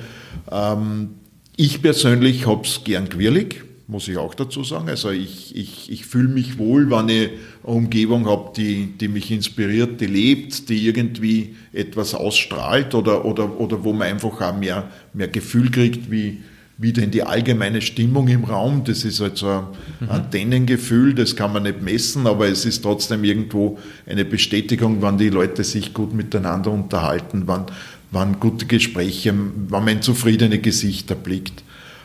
Ähm, 0.50 1.10
ich 1.56 1.82
persönlich 1.82 2.46
habe 2.46 2.62
es 2.66 2.82
gern 2.84 3.08
quirlig 3.08 3.66
muss 3.88 4.08
ich 4.08 4.16
auch 4.16 4.34
dazu 4.34 4.64
sagen. 4.64 4.88
Also 4.88 5.10
ich, 5.10 5.54
ich, 5.56 5.90
ich 5.90 6.06
fühle 6.06 6.28
mich 6.28 6.58
wohl, 6.58 6.90
wenn 6.90 7.08
ich 7.08 7.28
eine 7.28 7.30
Umgebung 7.62 8.26
habe, 8.26 8.52
die, 8.56 8.86
die 8.86 9.08
mich 9.08 9.30
inspiriert, 9.30 10.00
die 10.00 10.06
lebt, 10.06 10.68
die 10.68 10.84
irgendwie 10.86 11.54
etwas 11.72 12.14
ausstrahlt 12.14 12.94
oder, 12.94 13.24
oder, 13.24 13.60
oder 13.60 13.84
wo 13.84 13.92
man 13.92 14.08
einfach 14.08 14.40
auch 14.40 14.56
mehr, 14.56 14.90
mehr 15.12 15.28
Gefühl 15.28 15.70
kriegt, 15.70 16.10
wie, 16.10 16.42
wie 16.78 16.92
denn 16.92 17.10
die 17.10 17.22
allgemeine 17.22 17.80
Stimmung 17.80 18.28
im 18.28 18.44
Raum. 18.44 18.84
Das 18.84 19.04
ist 19.04 19.20
halt 19.20 19.38
so 19.38 19.48
ein 19.48 19.64
mhm. 20.00 20.10
Antennengefühl, 20.10 21.14
das 21.14 21.34
kann 21.34 21.52
man 21.52 21.62
nicht 21.62 21.80
messen, 21.80 22.26
aber 22.26 22.48
es 22.48 22.64
ist 22.66 22.82
trotzdem 22.82 23.24
irgendwo 23.24 23.78
eine 24.06 24.24
Bestätigung, 24.24 24.98
wann 25.00 25.16
die 25.16 25.30
Leute 25.30 25.64
sich 25.64 25.94
gut 25.94 26.12
miteinander 26.14 26.70
unterhalten, 26.70 27.44
wann, 27.46 27.66
wann 28.10 28.40
gute 28.40 28.66
Gespräche, 28.66 29.32
wann 29.68 29.84
man 29.84 29.96
in 29.96 30.02
zufriedene 30.02 30.58
Gesichter 30.58 31.14
blickt. 31.14 31.62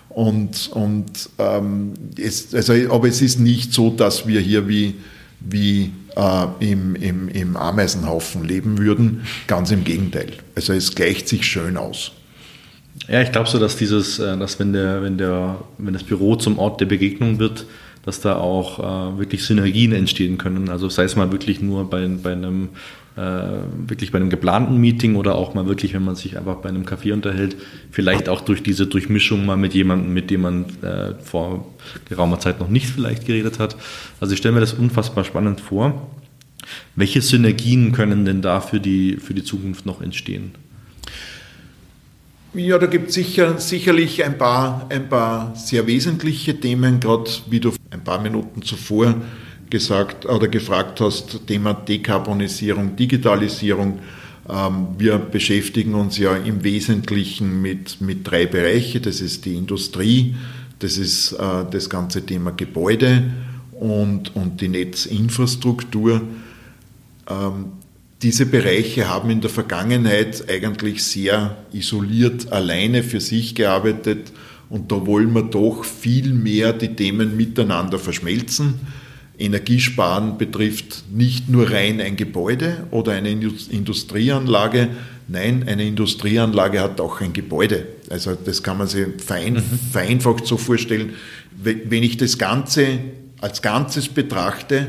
Und, 0.07 0.69
und 0.73 1.29
ähm, 1.37 1.93
es, 2.17 2.53
also, 2.53 2.73
aber 2.91 3.07
es 3.07 3.21
ist 3.21 3.39
nicht 3.39 3.73
so, 3.73 3.89
dass 3.89 4.27
wir 4.27 4.41
hier 4.41 4.67
wie, 4.67 4.95
wie 5.39 5.91
äh, 6.15 6.47
im, 6.59 6.95
im, 6.95 7.29
im 7.29 7.57
Ameisenhaufen 7.57 8.43
leben 8.43 8.77
würden. 8.77 9.21
Ganz 9.47 9.71
im 9.71 9.83
Gegenteil. 9.83 10.33
Also 10.55 10.73
es 10.73 10.95
gleicht 10.95 11.29
sich 11.29 11.45
schön 11.45 11.77
aus. 11.77 12.11
Ja, 13.07 13.21
ich 13.21 13.31
glaube 13.31 13.49
so, 13.49 13.59
dass 13.59 13.77
dieses, 13.77 14.19
äh, 14.19 14.37
dass 14.37 14.59
wenn 14.59 14.73
der, 14.73 15.01
wenn 15.01 15.17
der, 15.17 15.59
wenn 15.77 15.93
das 15.93 16.03
Büro 16.03 16.35
zum 16.35 16.59
Ort 16.59 16.79
der 16.81 16.85
Begegnung 16.85 17.39
wird, 17.39 17.65
dass 18.05 18.19
da 18.19 18.35
auch 18.35 18.79
äh, 18.79 19.19
wirklich 19.19 19.43
Synergien 19.43 19.91
entstehen 19.93 20.37
können. 20.37 20.69
Also 20.69 20.89
sei 20.89 21.03
es 21.03 21.15
mal 21.15 21.31
wirklich 21.31 21.61
nur 21.61 21.89
bei, 21.89 22.07
bei 22.07 22.31
einem 22.31 22.69
äh, 23.15 23.21
wirklich 23.87 24.11
bei 24.11 24.19
einem 24.19 24.29
geplanten 24.29 24.77
Meeting 24.77 25.15
oder 25.15 25.35
auch 25.35 25.53
mal 25.53 25.67
wirklich, 25.67 25.93
wenn 25.93 26.03
man 26.03 26.15
sich 26.15 26.37
einfach 26.37 26.55
bei 26.57 26.69
einem 26.69 26.85
Café 26.85 27.13
unterhält, 27.13 27.57
vielleicht 27.91 28.29
auch 28.29 28.41
durch 28.41 28.63
diese 28.63 28.87
Durchmischung 28.87 29.45
mal 29.45 29.57
mit 29.57 29.73
jemandem, 29.73 30.13
mit 30.13 30.29
dem 30.29 30.41
man 30.41 30.65
äh, 30.81 31.13
vor 31.21 31.67
geraumer 32.07 32.39
Zeit 32.39 32.59
noch 32.59 32.69
nicht 32.69 32.87
vielleicht 32.87 33.25
geredet 33.25 33.59
hat. 33.59 33.75
Also 34.19 34.33
ich 34.33 34.39
stelle 34.39 34.55
mir 34.55 34.61
das 34.61 34.73
unfassbar 34.73 35.25
spannend 35.25 35.59
vor. 35.59 36.09
Welche 36.95 37.21
Synergien 37.21 37.91
können 37.91 38.23
denn 38.23 38.41
da 38.41 38.61
für 38.61 38.79
die, 38.79 39.17
für 39.17 39.33
die 39.33 39.43
Zukunft 39.43 39.85
noch 39.85 40.01
entstehen? 40.01 40.51
Ja, 42.53 42.77
da 42.77 42.87
gibt 42.87 43.09
es 43.09 43.15
sicher, 43.15 43.59
sicherlich 43.59 44.25
ein 44.25 44.37
paar, 44.37 44.85
ein 44.89 45.07
paar 45.07 45.55
sehr 45.55 45.87
wesentliche 45.87 46.59
Themen, 46.59 46.99
gerade 46.99 47.31
wie 47.49 47.61
du 47.61 47.71
ein 47.91 48.03
paar 48.03 48.19
Minuten 48.21 48.61
zuvor 48.61 49.15
gesagt 49.69 50.25
oder 50.25 50.49
gefragt 50.49 50.99
hast, 50.99 51.47
Thema 51.47 51.73
Dekarbonisierung, 51.73 52.97
Digitalisierung. 52.97 53.99
Ähm, 54.49 54.87
wir 54.97 55.17
beschäftigen 55.17 55.93
uns 55.93 56.17
ja 56.17 56.35
im 56.35 56.61
Wesentlichen 56.61 57.61
mit, 57.61 58.01
mit 58.01 58.29
drei 58.29 58.47
Bereichen. 58.47 59.01
Das 59.01 59.21
ist 59.21 59.45
die 59.45 59.55
Industrie, 59.55 60.35
das 60.79 60.97
ist 60.97 61.31
äh, 61.31 61.63
das 61.71 61.89
ganze 61.89 62.25
Thema 62.25 62.51
Gebäude 62.51 63.31
und, 63.71 64.35
und 64.35 64.59
die 64.59 64.67
Netzinfrastruktur. 64.67 66.21
Diese 68.21 68.45
Bereiche 68.45 69.09
haben 69.09 69.31
in 69.31 69.41
der 69.41 69.49
Vergangenheit 69.49 70.45
eigentlich 70.47 71.03
sehr 71.03 71.57
isoliert 71.73 72.51
alleine 72.51 73.01
für 73.01 73.19
sich 73.19 73.55
gearbeitet 73.55 74.31
und 74.69 74.91
da 74.91 75.07
wollen 75.07 75.33
wir 75.33 75.41
doch 75.41 75.83
viel 75.83 76.31
mehr 76.33 76.71
die 76.71 76.95
Themen 76.95 77.35
miteinander 77.35 77.97
verschmelzen. 77.97 78.75
Energiesparen 79.39 80.37
betrifft 80.37 81.05
nicht 81.11 81.49
nur 81.49 81.71
rein 81.71 81.99
ein 81.99 82.15
Gebäude 82.15 82.85
oder 82.91 83.13
eine 83.13 83.31
Industrieanlage, 83.31 84.89
nein, 85.27 85.65
eine 85.67 85.87
Industrieanlage 85.87 86.79
hat 86.79 87.01
auch 87.01 87.21
ein 87.21 87.33
Gebäude. 87.33 87.87
Also 88.11 88.35
das 88.35 88.61
kann 88.61 88.77
man 88.77 88.87
sich 88.87 89.07
fein, 89.17 89.55
mhm. 89.55 89.63
vereinfacht 89.91 90.45
so 90.45 90.57
vorstellen. 90.57 91.13
Wenn 91.51 92.03
ich 92.03 92.17
das 92.17 92.37
Ganze 92.37 92.99
als 93.41 93.63
Ganzes 93.63 94.09
betrachte 94.09 94.85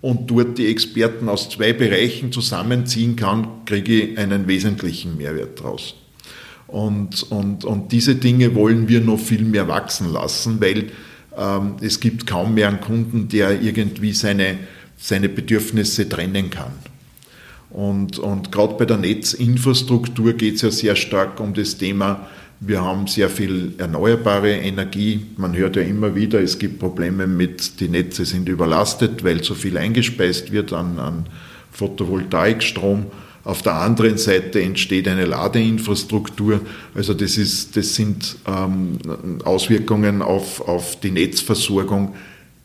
und 0.00 0.30
dort 0.30 0.58
die 0.58 0.66
Experten 0.68 1.28
aus 1.28 1.50
zwei 1.50 1.72
Bereichen 1.72 2.32
zusammenziehen 2.32 3.16
kann, 3.16 3.64
kriege 3.66 3.92
ich 3.92 4.18
einen 4.18 4.46
wesentlichen 4.46 5.16
Mehrwert 5.16 5.60
daraus. 5.60 5.94
Und, 6.66 7.24
und, 7.30 7.64
und 7.64 7.92
diese 7.92 8.14
Dinge 8.14 8.54
wollen 8.54 8.88
wir 8.88 9.00
noch 9.00 9.18
viel 9.18 9.44
mehr 9.44 9.68
wachsen 9.68 10.12
lassen, 10.12 10.60
weil 10.60 10.90
ähm, 11.36 11.76
es 11.80 12.00
gibt 12.00 12.26
kaum 12.26 12.54
mehr 12.54 12.68
einen 12.68 12.80
Kunden, 12.80 13.28
der 13.28 13.60
irgendwie 13.60 14.12
seine, 14.12 14.58
seine 14.96 15.28
Bedürfnisse 15.28 16.08
trennen 16.08 16.48
kann. 16.50 16.72
Und, 17.70 18.18
und 18.18 18.50
gerade 18.50 18.74
bei 18.74 18.84
der 18.84 18.96
Netzinfrastruktur 18.96 20.32
geht 20.32 20.56
es 20.56 20.62
ja 20.62 20.70
sehr 20.70 20.96
stark 20.96 21.38
um 21.40 21.54
das 21.54 21.76
Thema, 21.76 22.28
wir 22.60 22.82
haben 22.82 23.06
sehr 23.06 23.30
viel 23.30 23.72
erneuerbare 23.78 24.52
Energie. 24.52 25.26
Man 25.38 25.56
hört 25.56 25.76
ja 25.76 25.82
immer 25.82 26.14
wieder, 26.14 26.40
es 26.40 26.58
gibt 26.58 26.78
Probleme 26.78 27.26
mit, 27.26 27.80
die 27.80 27.88
Netze 27.88 28.26
sind 28.26 28.50
überlastet, 28.50 29.24
weil 29.24 29.40
zu 29.40 29.54
viel 29.54 29.78
eingespeist 29.78 30.52
wird 30.52 30.74
an, 30.74 30.98
an 30.98 31.26
Photovoltaikstrom. 31.72 33.06
Auf 33.44 33.62
der 33.62 33.76
anderen 33.76 34.18
Seite 34.18 34.60
entsteht 34.60 35.08
eine 35.08 35.24
Ladeinfrastruktur. 35.24 36.60
Also 36.94 37.14
das, 37.14 37.38
ist, 37.38 37.78
das 37.78 37.94
sind 37.94 38.36
ähm, 38.46 38.98
Auswirkungen 39.42 40.20
auf, 40.20 40.60
auf 40.60 41.00
die 41.00 41.10
Netzversorgung, 41.10 42.14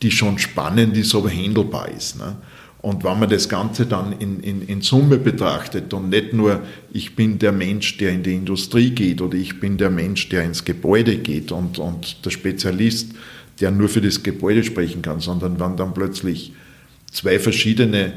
die 0.02 0.10
schon 0.10 0.38
spannend 0.38 0.94
ist, 0.98 1.14
aber 1.14 1.30
handelbar 1.30 1.88
ist. 1.88 2.18
Ne? 2.18 2.36
Und 2.86 3.02
wenn 3.02 3.18
man 3.18 3.28
das 3.28 3.48
Ganze 3.48 3.84
dann 3.84 4.12
in, 4.20 4.38
in, 4.38 4.62
in 4.62 4.80
Summe 4.80 5.18
betrachtet 5.18 5.92
und 5.92 6.08
nicht 6.08 6.32
nur, 6.32 6.60
ich 6.92 7.16
bin 7.16 7.36
der 7.36 7.50
Mensch, 7.50 7.96
der 7.96 8.12
in 8.12 8.22
die 8.22 8.34
Industrie 8.34 8.90
geht 8.90 9.20
oder 9.20 9.36
ich 9.36 9.58
bin 9.58 9.76
der 9.76 9.90
Mensch, 9.90 10.28
der 10.28 10.44
ins 10.44 10.64
Gebäude 10.64 11.16
geht 11.16 11.50
und, 11.50 11.80
und 11.80 12.24
der 12.24 12.30
Spezialist, 12.30 13.10
der 13.58 13.72
nur 13.72 13.88
für 13.88 14.00
das 14.00 14.22
Gebäude 14.22 14.62
sprechen 14.62 15.02
kann, 15.02 15.18
sondern 15.18 15.58
wenn 15.58 15.76
dann 15.76 15.94
plötzlich 15.94 16.52
zwei 17.10 17.40
verschiedene 17.40 18.12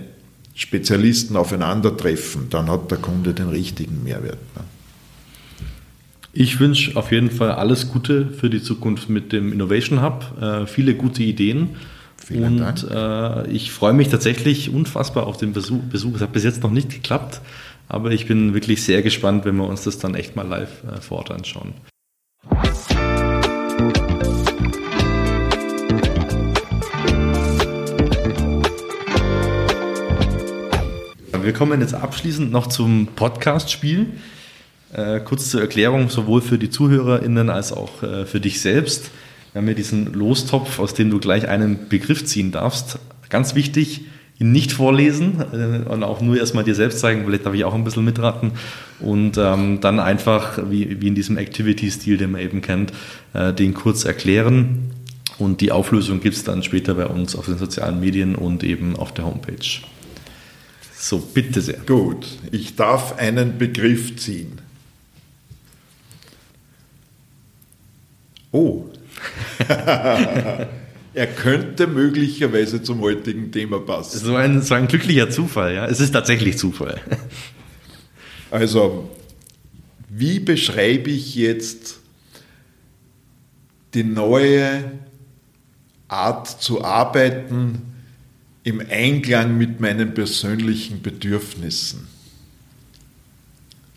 Spezialisten 0.53 1.35
aufeinandertreffen, 1.35 2.51
dann 2.51 2.69
hat 2.69 2.91
der 2.91 2.99
Kunde 2.99 3.33
den 3.33 3.49
richtigen 3.49 4.03
Mehrwert. 4.03 4.37
Ne? 4.55 4.63
Ich 6.31 6.59
wünsche 6.59 6.95
auf 6.95 7.11
jeden 7.11 7.31
Fall 7.31 7.53
alles 7.53 7.91
Gute 7.91 8.27
für 8.27 8.51
die 8.51 8.61
Zukunft 8.61 9.09
mit 9.09 9.33
dem 9.33 9.51
Innovation 9.51 10.03
Hub. 10.03 10.39
Äh, 10.39 10.67
viele 10.67 10.93
gute 10.93 11.23
Ideen. 11.23 11.69
Vielen 12.29 12.61
und 12.61 12.87
äh, 12.91 13.47
ich 13.47 13.71
freue 13.71 13.93
mich 13.93 14.09
tatsächlich 14.09 14.71
unfassbar 14.71 15.25
auf 15.25 15.37
den 15.37 15.51
Besuch. 15.51 15.81
Besuch. 15.89 16.13
Es 16.13 16.21
hat 16.21 16.31
bis 16.31 16.43
jetzt 16.43 16.61
noch 16.61 16.69
nicht 16.69 16.91
geklappt, 16.91 17.41
aber 17.87 18.11
ich 18.11 18.27
bin 18.27 18.53
wirklich 18.53 18.83
sehr 18.83 19.01
gespannt, 19.01 19.45
wenn 19.45 19.55
wir 19.55 19.67
uns 19.67 19.85
das 19.85 19.97
dann 19.97 20.13
echt 20.13 20.35
mal 20.35 20.47
live 20.47 20.83
äh, 20.83 21.01
vor 21.01 21.17
Ort 21.17 21.31
anschauen. 21.31 21.73
Wir 31.41 31.53
kommen 31.53 31.81
jetzt 31.81 31.95
abschließend 31.95 32.51
noch 32.51 32.67
zum 32.67 33.07
Podcast-Spiel. 33.15 34.05
Äh, 34.93 35.21
kurz 35.21 35.49
zur 35.49 35.61
Erklärung, 35.61 36.11
sowohl 36.11 36.43
für 36.43 36.59
die 36.59 36.69
ZuhörerInnen 36.69 37.49
als 37.49 37.73
auch 37.73 38.03
äh, 38.03 38.27
für 38.27 38.39
dich 38.39 38.61
selbst. 38.61 39.09
Wir 39.51 39.61
haben 39.61 39.65
hier 39.65 39.75
diesen 39.75 40.13
Lostopf, 40.13 40.79
aus 40.79 40.93
dem 40.93 41.09
du 41.09 41.19
gleich 41.19 41.47
einen 41.47 41.89
Begriff 41.89 42.23
ziehen 42.25 42.51
darfst. 42.51 42.99
Ganz 43.29 43.55
wichtig, 43.55 44.01
ihn 44.39 44.51
nicht 44.51 44.71
vorlesen 44.71 45.41
äh, 45.51 45.89
und 45.89 46.03
auch 46.03 46.21
nur 46.21 46.37
erstmal 46.37 46.63
dir 46.63 46.75
selbst 46.75 46.99
zeigen, 46.99 47.25
vielleicht 47.25 47.45
darf 47.45 47.53
ich 47.53 47.63
auch 47.63 47.73
ein 47.73 47.83
bisschen 47.83 48.05
mitraten 48.05 48.51
und 48.99 49.37
ähm, 49.37 49.81
dann 49.81 49.99
einfach, 49.99 50.59
wie, 50.69 51.01
wie 51.01 51.07
in 51.07 51.15
diesem 51.15 51.37
Activity-Stil, 51.37 52.17
den 52.17 52.31
man 52.31 52.41
eben 52.41 52.61
kennt, 52.61 52.93
äh, 53.33 53.53
den 53.53 53.73
kurz 53.73 54.05
erklären. 54.05 54.91
Und 55.37 55.61
die 55.61 55.71
Auflösung 55.71 56.19
gibt 56.19 56.35
es 56.35 56.43
dann 56.43 56.63
später 56.63 56.95
bei 56.95 57.05
uns 57.05 57.35
auf 57.35 57.45
den 57.45 57.57
sozialen 57.57 57.99
Medien 57.99 58.35
und 58.35 58.63
eben 58.63 58.95
auf 58.97 59.13
der 59.13 59.25
Homepage. 59.25 59.81
So, 60.93 61.19
bitte 61.19 61.61
sehr. 61.61 61.77
Gut, 61.85 62.27
ich 62.51 62.75
darf 62.75 63.17
einen 63.17 63.57
Begriff 63.57 64.17
ziehen. 64.17 64.59
Oh. 68.51 68.88
er 71.13 71.27
könnte 71.27 71.87
möglicherweise 71.87 72.81
zum 72.81 73.01
heutigen 73.01 73.51
Thema 73.51 73.79
passen. 73.79 74.19
So 74.19 74.35
ein, 74.35 74.61
so 74.61 74.75
ein 74.75 74.87
glücklicher 74.87 75.29
Zufall, 75.29 75.75
ja. 75.75 75.85
Es 75.85 75.99
ist 75.99 76.11
tatsächlich 76.11 76.57
Zufall. 76.57 77.01
Also, 78.51 79.09
wie 80.09 80.39
beschreibe 80.39 81.09
ich 81.11 81.35
jetzt 81.35 81.99
die 83.93 84.03
neue 84.03 84.91
Art 86.07 86.47
zu 86.47 86.83
arbeiten 86.83 87.81
im 88.63 88.81
Einklang 88.89 89.57
mit 89.57 89.79
meinen 89.79 90.13
persönlichen 90.13 91.01
Bedürfnissen? 91.01 92.07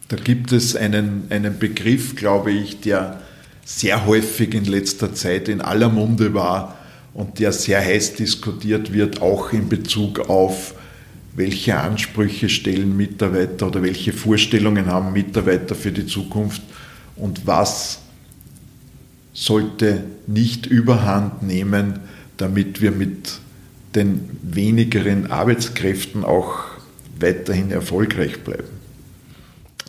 Da 0.09 0.17
gibt 0.17 0.53
es 0.53 0.77
einen, 0.77 1.25
einen 1.31 1.59
Begriff, 1.59 2.17
glaube 2.17 2.53
ich, 2.53 2.81
der 2.81 3.23
sehr 3.65 4.07
häufig 4.07 4.55
in 4.55 4.65
letzter 4.65 5.15
Zeit 5.15 5.49
in 5.49 5.61
aller 5.61 5.89
Munde 5.89 6.35
war 6.35 6.79
und 7.15 7.39
der 7.39 7.53
sehr 7.53 7.81
heiß 7.81 8.15
diskutiert 8.15 8.93
wird, 8.93 9.21
auch 9.21 9.53
in 9.53 9.69
Bezug 9.69 10.29
auf 10.29 10.75
welche 11.35 11.79
Ansprüche 11.79 12.49
stellen 12.49 12.97
Mitarbeiter 12.97 13.69
oder 13.69 13.83
welche 13.83 14.13
Vorstellungen 14.13 14.87
haben 14.87 15.13
Mitarbeiter 15.13 15.75
für 15.75 15.93
die 15.93 16.07
Zukunft 16.07 16.63
und 17.17 17.47
was 17.47 18.01
sollte 19.33 20.05
nicht 20.27 20.67
überhand 20.67 21.43
nehmen, 21.43 22.01
damit 22.37 22.83
wir 22.83 22.91
mit 22.91 23.39
den 23.95 24.29
wenigeren 24.43 25.31
Arbeitskräften 25.31 26.25
auch 26.25 26.65
weiterhin 27.19 27.71
erfolgreich 27.71 28.41
bleiben. 28.41 28.82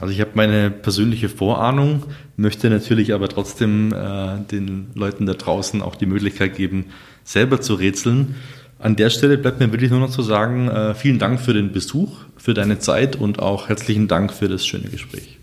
Also 0.03 0.11
ich 0.13 0.19
habe 0.19 0.31
meine 0.33 0.69
persönliche 0.69 1.29
Vorahnung, 1.29 2.03
möchte 2.35 2.69
natürlich 2.69 3.13
aber 3.13 3.29
trotzdem 3.29 3.93
äh, 3.93 4.37
den 4.51 4.87
Leuten 4.95 5.25
da 5.25 5.33
draußen 5.33 5.81
auch 5.81 5.95
die 5.95 6.05
Möglichkeit 6.05 6.57
geben, 6.57 6.87
selber 7.23 7.61
zu 7.61 7.75
rätseln. 7.75 8.35
An 8.79 8.97
der 8.97 9.09
Stelle 9.09 9.37
bleibt 9.37 9.61
mir 9.61 9.71
wirklich 9.71 9.91
nur 9.91 10.01
noch 10.01 10.09
zu 10.09 10.21
sagen, 10.21 10.67
äh, 10.67 10.93
vielen 10.93 11.19
Dank 11.19 11.39
für 11.39 11.53
den 11.53 11.71
Besuch, 11.71 12.17
für 12.35 12.53
deine 12.53 12.79
Zeit 12.79 13.15
und 13.15 13.39
auch 13.39 13.69
herzlichen 13.69 14.09
Dank 14.09 14.33
für 14.33 14.49
das 14.49 14.65
schöne 14.65 14.89
Gespräch. 14.89 15.39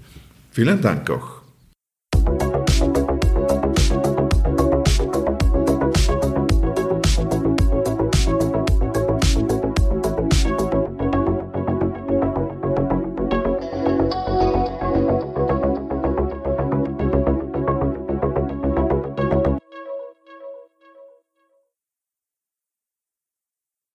Vielen 0.51 0.83
Dank 0.83 1.09
auch. 1.09 1.40